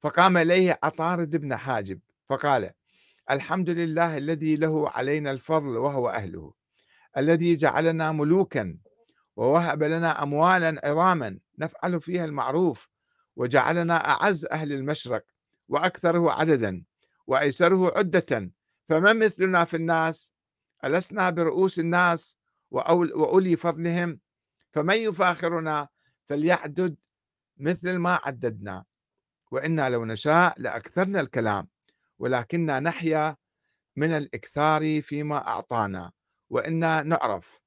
فقام 0.00 0.36
إليه 0.36 0.78
عطارد 0.82 1.36
بن 1.36 1.56
حاجب. 1.56 2.00
فقال 2.28 2.70
الحمد 3.30 3.70
لله 3.70 4.16
الذي 4.16 4.56
له 4.56 4.90
علينا 4.90 5.30
الفضل 5.30 5.76
وهو 5.76 6.08
أهله 6.08 6.52
الذي 7.16 7.56
جعلنا 7.56 8.12
ملوكا 8.12 8.78
ووهب 9.36 9.82
لنا 9.82 10.22
أموالا 10.22 10.80
عظاما 10.84 11.38
نفعل 11.58 12.00
فيها 12.00 12.24
المعروف 12.24 12.88
وجعلنا 13.36 13.94
أعز 14.10 14.46
أهل 14.46 14.72
المشرق 14.72 15.24
وأكثره 15.68 16.32
عددا 16.32 16.84
وأيسره 17.26 17.98
عدة 17.98 18.50
فما 18.84 19.12
مثلنا 19.12 19.64
في 19.64 19.76
الناس؟ 19.76 20.32
ألسنا 20.84 21.30
برؤوس 21.30 21.78
الناس؟ 21.78 22.37
وأولي 22.70 23.56
فضلهم 23.56 24.20
فمن 24.72 24.96
يفاخرنا 24.96 25.88
فليعدد 26.24 26.96
مثل 27.56 27.96
ما 27.96 28.20
عددنا. 28.24 28.84
وإنا 29.50 29.90
لو 29.90 30.04
نشاء 30.04 30.54
لأكثرنا 30.60 31.20
الكلام 31.20 31.68
ولكننا 32.18 32.80
نحيا 32.80 33.36
من 33.96 34.12
الإكثار 34.12 35.02
فيما 35.02 35.48
أعطانا 35.48 36.12
وإنا 36.50 37.02
نعرف. 37.02 37.60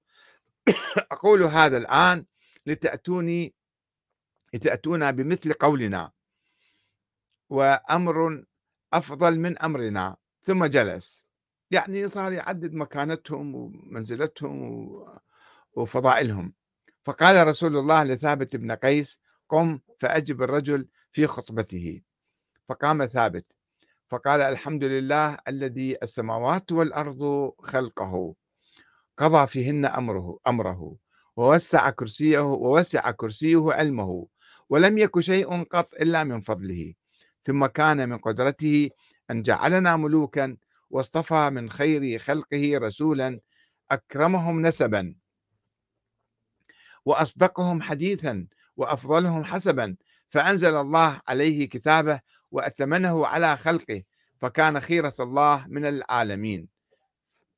أقول 1.12 1.44
هذا 1.44 1.78
الآن 1.78 2.26
لتأتوني 2.66 3.54
لتأتونا 4.54 5.12
بمثل 5.12 5.54
قولنا. 5.54 6.12
وأمر 7.50 8.46
أفضل 8.94 9.40
من 9.40 9.58
أمرنا 9.60 10.16
ثم 10.42 10.66
جلس. 10.66 11.24
يعني 11.72 12.08
صار 12.08 12.32
يعدد 12.32 12.74
مكانتهم 12.74 13.56
ومنزلتهم 13.56 14.90
وفضائلهم. 15.74 16.54
فقال 17.04 17.48
رسول 17.48 17.78
الله 17.78 18.04
لثابت 18.04 18.56
بن 18.56 18.72
قيس 18.72 19.20
قم 19.50 19.80
فأجب 20.00 20.42
الرجل 20.42 20.88
في 21.12 21.28
خطبته. 21.28 22.02
فقام 22.70 23.06
ثابت. 23.06 23.56
فقال 24.10 24.42
الحمد 24.42 24.84
لله 24.84 25.38
الذي 25.48 25.98
السماوات 26.04 26.72
والأرض 26.72 27.52
خلقه 27.60 28.36
قضى 29.18 29.48
فيهن 29.48 29.86
أمره 29.86 30.40
أمره 30.48 30.96
ووسع 31.36 31.90
كرسيه 31.90 32.40
ووسع 32.40 33.12
كرسيه 33.12 33.74
علمه 33.74 34.28
ولم 34.70 34.98
يك 34.98 35.20
شيء 35.20 35.64
قط 35.64 35.94
إلا 35.94 36.24
من 36.24 36.42
فضله. 36.42 36.94
ثم 37.44 37.66
كان 37.66 38.10
من 38.10 38.18
قدرته 38.18 38.90
أن 39.32 39.42
جعلنا 39.42 39.98
ملوكا 39.98 40.58
واصطفى 40.92 41.50
من 41.50 41.70
خير 41.70 42.18
خلقه 42.18 42.78
رسولا 42.78 43.40
أكرمهم 43.92 44.62
نسبا. 44.62 45.16
وأصدقهم 47.06 47.82
حديثا 47.82 48.48
وأفضلهم 48.78 49.44
حسبا. 49.44 49.96
فأنزل 50.28 50.76
الله 50.76 51.22
عليه 51.28 51.70
كتابه 51.70 52.20
وأثمنه 52.52 53.28
على 53.28 53.58
خلقه 53.58 54.04
فكان 54.40 54.80
خيرة 54.80 55.14
الله 55.20 55.66
من 55.68 55.86
العالمين. 55.86 56.68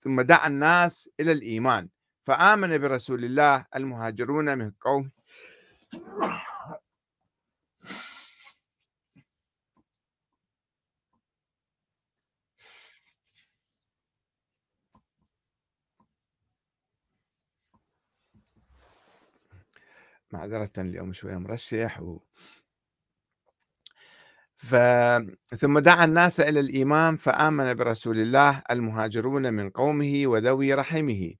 ثم 0.02 0.22
دعا 0.22 0.48
الناس 0.48 1.10
إلى 1.20 1.32
الإيمان 1.32 1.90
فآمن 2.26 2.78
برسول 2.78 3.26
الله 3.26 3.66
المهاجرون 3.76 4.58
من 4.58 4.72
قوم. 4.82 5.12
معذرة 20.34 20.72
اليوم 20.78 21.14
شوية 21.14 21.38
مرشح 21.38 22.02
و... 22.02 22.20
ف... 24.56 24.76
ثم 25.56 25.80
دعا 25.80 26.06
الناس 26.06 26.40
إلى 26.40 26.60
الإيمان 26.60 27.18
فآمن 27.18 27.74
برسول 27.74 28.20
الله 28.20 28.64
المهاجرون 28.72 29.54
من 29.54 29.70
قومه 29.70 30.24
وذوي 30.26 30.74
رحمه. 30.74 31.34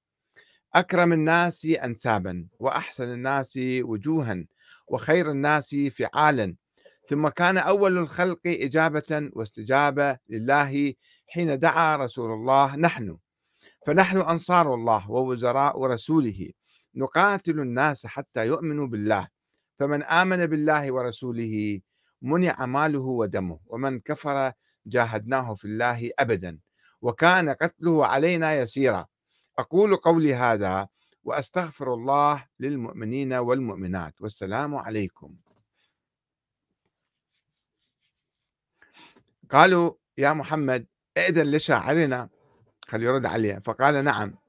أكرم 0.76 1.14
الناس 1.14 1.66
أنسابا 1.66 2.48
وأحسن 2.60 3.12
الناس 3.12 3.60
وجوها 3.82 4.46
وخير 4.88 5.32
الناس 5.32 5.76
فعالا. 5.76 6.56
ثم 7.10 7.28
كان 7.28 7.58
أول 7.58 7.98
الخلق 7.98 8.42
إجابة 8.48 9.30
واستجابة 9.34 10.18
لله 10.30 10.94
حين 11.28 11.60
دعا 11.60 11.96
رسول 11.96 12.32
الله 12.32 12.76
نحن. 12.76 13.18
فنحن 13.86 14.18
أنصار 14.18 14.74
الله 14.74 15.12
ووزراء 15.12 15.86
رسوله. 15.86 16.50
نقاتل 16.96 17.60
الناس 17.60 18.06
حتى 18.06 18.48
يؤمنوا 18.48 18.88
بالله. 18.88 19.28
فمن 19.80 20.04
آمن 20.04 20.46
بالله 20.46 20.92
ورسوله 20.92 21.82
منع 22.22 22.66
ماله 22.66 23.00
ودمه 23.00 23.60
ومن 23.66 24.00
كفر 24.00 24.52
جاهدناه 24.86 25.54
في 25.56 25.66
الله 25.66 26.12
أبدا 26.20 26.60
وكان 27.02 27.50
قتله 27.50 28.06
علينا 28.06 28.54
يسيرا. 28.54 29.06
أقول 29.60 29.96
قولي 29.96 30.34
هذا 30.36 30.88
وأستغفر 31.24 31.94
الله 31.94 32.46
للمؤمنين 32.60 33.34
والمؤمنات. 33.34 34.22
والسلام 34.22 34.76
عليكم. 34.76 35.36
قالوا 39.50 39.94
يا 40.18 40.34
محمد 40.34 40.88
ائذن 41.18 41.52
لشاعرنا. 41.52 42.30
خلي 42.88 43.06
يرد 43.06 43.26
عليه. 43.26 43.60
فقال 43.66 44.04
نعم. 44.04 44.43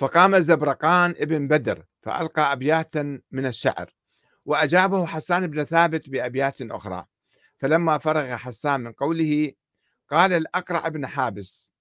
فقام 0.00 0.34
الزبرقان 0.34 1.10
ابن 1.10 1.48
بدر 1.48 1.84
فألقى 2.02 2.52
أبياتا 2.52 3.20
من 3.30 3.46
الشعر 3.46 3.94
وأجابه 4.44 5.06
حسان 5.06 5.46
بن 5.46 5.64
ثابت 5.64 6.08
بأبيات 6.08 6.62
أخرى. 6.62 7.06
فلما 7.58 7.98
فرغ 7.98 8.36
حسان 8.36 8.80
من 8.80 8.92
قوله 8.92 9.52
قال 10.10 10.32
الأقرع 10.32 10.88
بن 10.88 11.06
حابس 11.06 11.72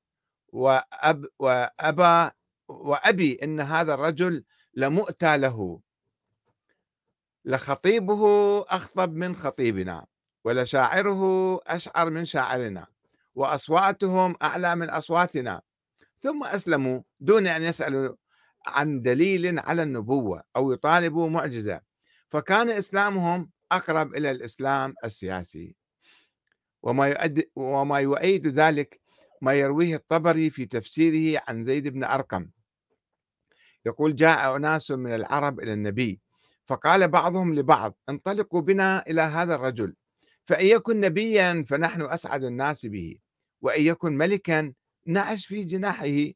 وأب 0.48 1.26
وأبا 1.40 2.32
وأبي 2.68 3.40
إن 3.44 3.60
هذا 3.60 3.94
الرجل 3.94 4.44
لمؤتى 4.74 5.38
له. 5.38 5.82
لخطيبه 7.46 8.24
أخطب 8.62 9.14
من 9.14 9.36
خطيبنا 9.36 10.06
ولشاعره 10.44 11.24
أشعر 11.68 12.10
من 12.10 12.26
شاعرنا 12.26 12.88
وأصواتهم 13.36 14.36
أعلى 14.42 14.76
من 14.76 14.90
أصواتنا. 14.90 15.62
ثم 16.20 16.44
أسلموا 16.44 17.02
دون 17.20 17.48
أن 17.48 17.64
يسألوا 17.64 18.16
عن 18.68 19.02
دليل 19.02 19.60
على 19.60 19.84
النبوة 19.84 20.44
أو 20.56 20.72
يطالبوا 20.72 21.30
معجزة. 21.30 21.82
فكان 22.30 22.70
إسلامهم 22.70 23.50
أقرب 23.72 24.16
إلى 24.16 24.32
الإسلام 24.32 24.94
السياسي. 25.06 25.76
وما 26.84 27.08
يؤدي 27.08 27.52
وما 27.56 28.00
يؤيد 28.00 28.48
ذلك 28.48 29.02
ما 29.42 29.54
يرويه 29.54 29.96
الطبري 29.96 30.50
في 30.50 30.66
تفسيره 30.66 31.42
عن 31.48 31.64
زيد 31.64 31.88
بن 31.88 32.04
أرقم. 32.04 32.50
يقول 33.86 34.16
جاء 34.16 34.56
أناس 34.56 34.92
من 34.92 35.16
العرب 35.16 35.60
إلى 35.60 35.74
النبي 35.74 36.22
فقال 36.66 37.08
بعضهم 37.08 37.56
لبعض 37.56 37.98
انطلقوا 38.10 38.62
بنا 38.62 39.04
إلى 39.08 39.22
هذا 39.22 39.56
الرجل 39.56 39.96
فإن 40.46 40.66
يكن 40.66 41.00
نبيا 41.00 41.66
فنحن 41.68 42.02
أسعد 42.02 42.44
الناس 42.44 42.86
به 42.86 43.18
وإن 43.62 43.82
يكن 43.82 44.18
ملكا 44.18 44.74
نعش 45.10 45.46
في 45.46 45.64
جناحه 45.64 46.32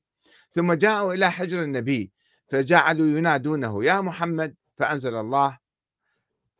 ثم 0.51 0.73
جاءوا 0.73 1.13
إلى 1.13 1.31
حجر 1.31 1.63
النبي 1.63 2.11
فجعلوا 2.51 3.17
ينادونه 3.17 3.85
يا 3.85 4.01
محمد 4.01 4.55
فأنزل 4.77 5.15
الله 5.15 5.57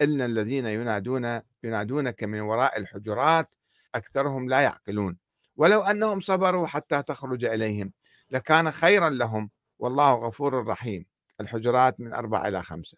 إن 0.02 0.22
الذين 0.22 0.66
ينادون 0.66 1.42
ينادونك 1.64 2.24
من 2.24 2.40
وراء 2.40 2.80
الحجرات 2.80 3.56
أكثرهم 3.96 4.50
لا 4.50 4.62
يعقلون. 4.62 5.18
ولو 5.56 5.82
أنهم 5.82 6.20
صبروا 6.20 6.68
حتى 6.68 7.04
تخرج 7.04 7.46
إليهم 7.46 7.94
لكان 8.32 8.72
خيرا 8.72 9.10
لهم 9.10 9.50
والله 9.80 10.14
غفور 10.14 10.68
رحيم. 10.68 11.06
الحجرات 11.42 12.00
من 12.00 12.14
أربعة 12.14 12.48
إلى 12.48 12.64
خمسة. 12.64 12.98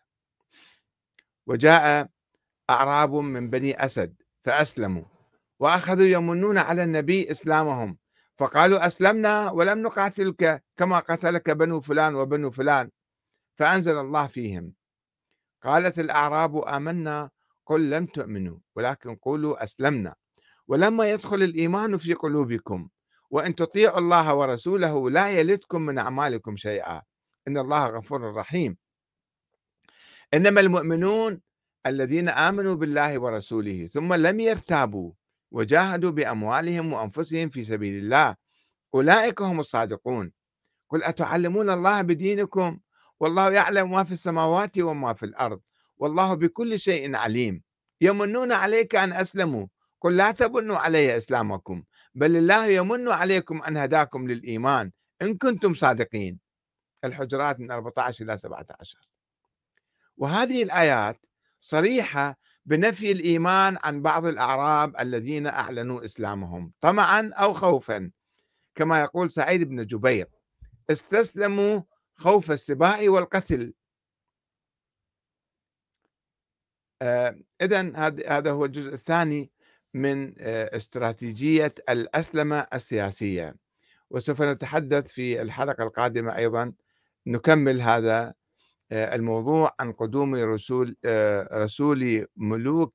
وجاء 1.48 2.10
أعراب 2.70 3.14
من 3.14 3.50
بني 3.50 3.86
أسد 3.86 4.16
فأسلموا 4.42 5.04
وأخذوا 5.60 6.08
يمنون 6.08 6.58
على 6.58 6.84
النبي 6.84 7.32
إسلامهم 7.32 7.98
فقالوا 8.38 8.88
أسلمنا 8.88 9.52
ولم 9.52 9.80
نقاتلك 9.80 10.64
كما 10.78 11.00
قتلك 11.00 11.50
بنو 11.50 11.82
فلان 11.82 12.16
وبنو 12.16 12.52
فلان 12.52 12.90
فأنزل 13.56 13.98
الله 13.98 14.28
فيهم. 14.28 14.74
قالت 15.64 16.00
الأعراب 16.00 16.58
آمنا 16.58 17.30
قل 17.66 17.90
لم 17.90 18.06
تؤمنوا 18.06 18.58
ولكن 18.76 19.16
قولوا 19.16 19.64
أسلمنا. 19.64 20.16
ولما 20.68 21.10
يدخل 21.10 21.44
الإيمان 21.44 21.98
في 21.98 22.14
قلوبكم 22.14 22.90
وإن 23.30 23.56
تطيعوا 23.56 24.00
الله 24.00 24.36
ورسوله 24.36 25.10
لا 25.10 25.30
يلدكم 25.30 25.82
من 25.82 25.98
أعمالكم 25.98 26.56
شيئا. 26.56 27.02
إن 27.48 27.58
الله 27.58 27.88
غفور 27.88 28.34
رحيم. 28.34 28.78
إنما 30.34 30.62
المؤمنون 30.62 31.42
الذين 31.88 32.30
آمنوا 32.30 32.76
بالله 32.76 33.20
ورسوله 33.20 33.86
ثم 33.86 34.14
لم 34.14 34.40
يرتابوا. 34.40 35.12
وجاهدوا 35.56 36.12
بأموالهم 36.12 36.94
وأنفسهم 36.94 37.50
في 37.50 37.64
سبيل 37.64 38.04
الله. 38.04 38.36
أولئك 38.96 39.42
هم 39.42 39.60
الصادقون. 39.60 40.32
قل 40.90 41.04
أتعلمون 41.04 41.70
الله 41.70 42.02
بدينكم؟ 42.02 42.80
والله 43.20 43.52
يعلم 43.52 43.92
ما 43.92 44.04
في 44.04 44.12
السماوات 44.12 44.80
وما 44.80 45.14
في 45.14 45.24
الأرض. 45.26 45.62
والله 45.98 46.34
بكل 46.34 46.80
شيء 46.80 47.16
عليم. 47.16 47.64
يمنون 48.02 48.52
عليك 48.52 48.96
أن 48.96 49.14
أسلموا. 49.14 49.68
قل 50.02 50.18
لا 50.18 50.32
تمنوا 50.32 50.78
علي 50.78 51.18
إسلامكم 51.18 51.84
بل 52.16 52.36
الله 52.36 52.66
يمن 52.66 53.10
عليكم 53.10 53.62
أن 53.64 53.78
هداكم 53.78 54.28
للإيمان. 54.28 54.92
إن 55.22 55.38
كنتم 55.38 55.74
صادقين. 55.74 56.40
الحجرات 57.04 57.60
من 57.60 57.72
14 57.72 58.24
إلى 58.24 58.38
17 58.38 58.98
وهذه 60.18 60.64
الآيات 60.64 61.26
صريحة 61.62 62.38
بنفي 62.66 63.12
الإيمان 63.12 63.78
عن 63.84 64.02
بعض 64.02 64.26
الأعراب 64.26 64.96
الذين 65.00 65.48
أعلنوا 65.48 66.06
إسلامهم 66.06 66.72
طمعا 66.82 67.32
أو 67.34 67.54
خوفا. 67.54 68.12
كما 68.76 69.02
يقول 69.02 69.32
سعيد 69.32 69.64
بن 69.64 69.86
جبير 69.86 70.28
استسلموا 70.90 71.82
خوف 72.16 72.52
السباع 72.52 72.98
والقتل. 73.02 73.74
آه 77.02 77.40
إذا 77.62 77.98
هذا 78.28 78.52
هو 78.52 78.66
الجزء 78.66 78.94
الثاني 78.94 79.52
من 79.94 80.36
آه 80.40 80.78
استراتيجية 80.78 81.72
الأسلمة 81.90 82.68
السياسية. 82.74 83.56
وسوف 84.10 84.42
نتحدث 84.42 85.12
في 85.12 85.42
الحلقة 85.42 85.84
القادمة 85.84 86.36
أيضا 86.36 86.74
نكمل 87.28 87.82
هذا 87.82 88.34
الموضوع 88.92 89.72
عن 89.80 89.92
قدوم 89.92 90.36
رسول 90.36 90.96
آه 91.06 91.64
رسول 91.64 92.28
ملوك 92.36 92.94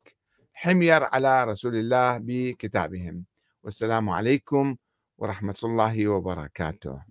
حمير 0.52 1.04
على 1.04 1.44
رسول 1.44 1.76
الله 1.76 2.18
بكتابهم. 2.18 3.24
والسلام 3.62 4.10
عليكم 4.10 4.76
ورحمة 5.18 5.56
الله 5.64 6.08
وبركاته. 6.08 7.09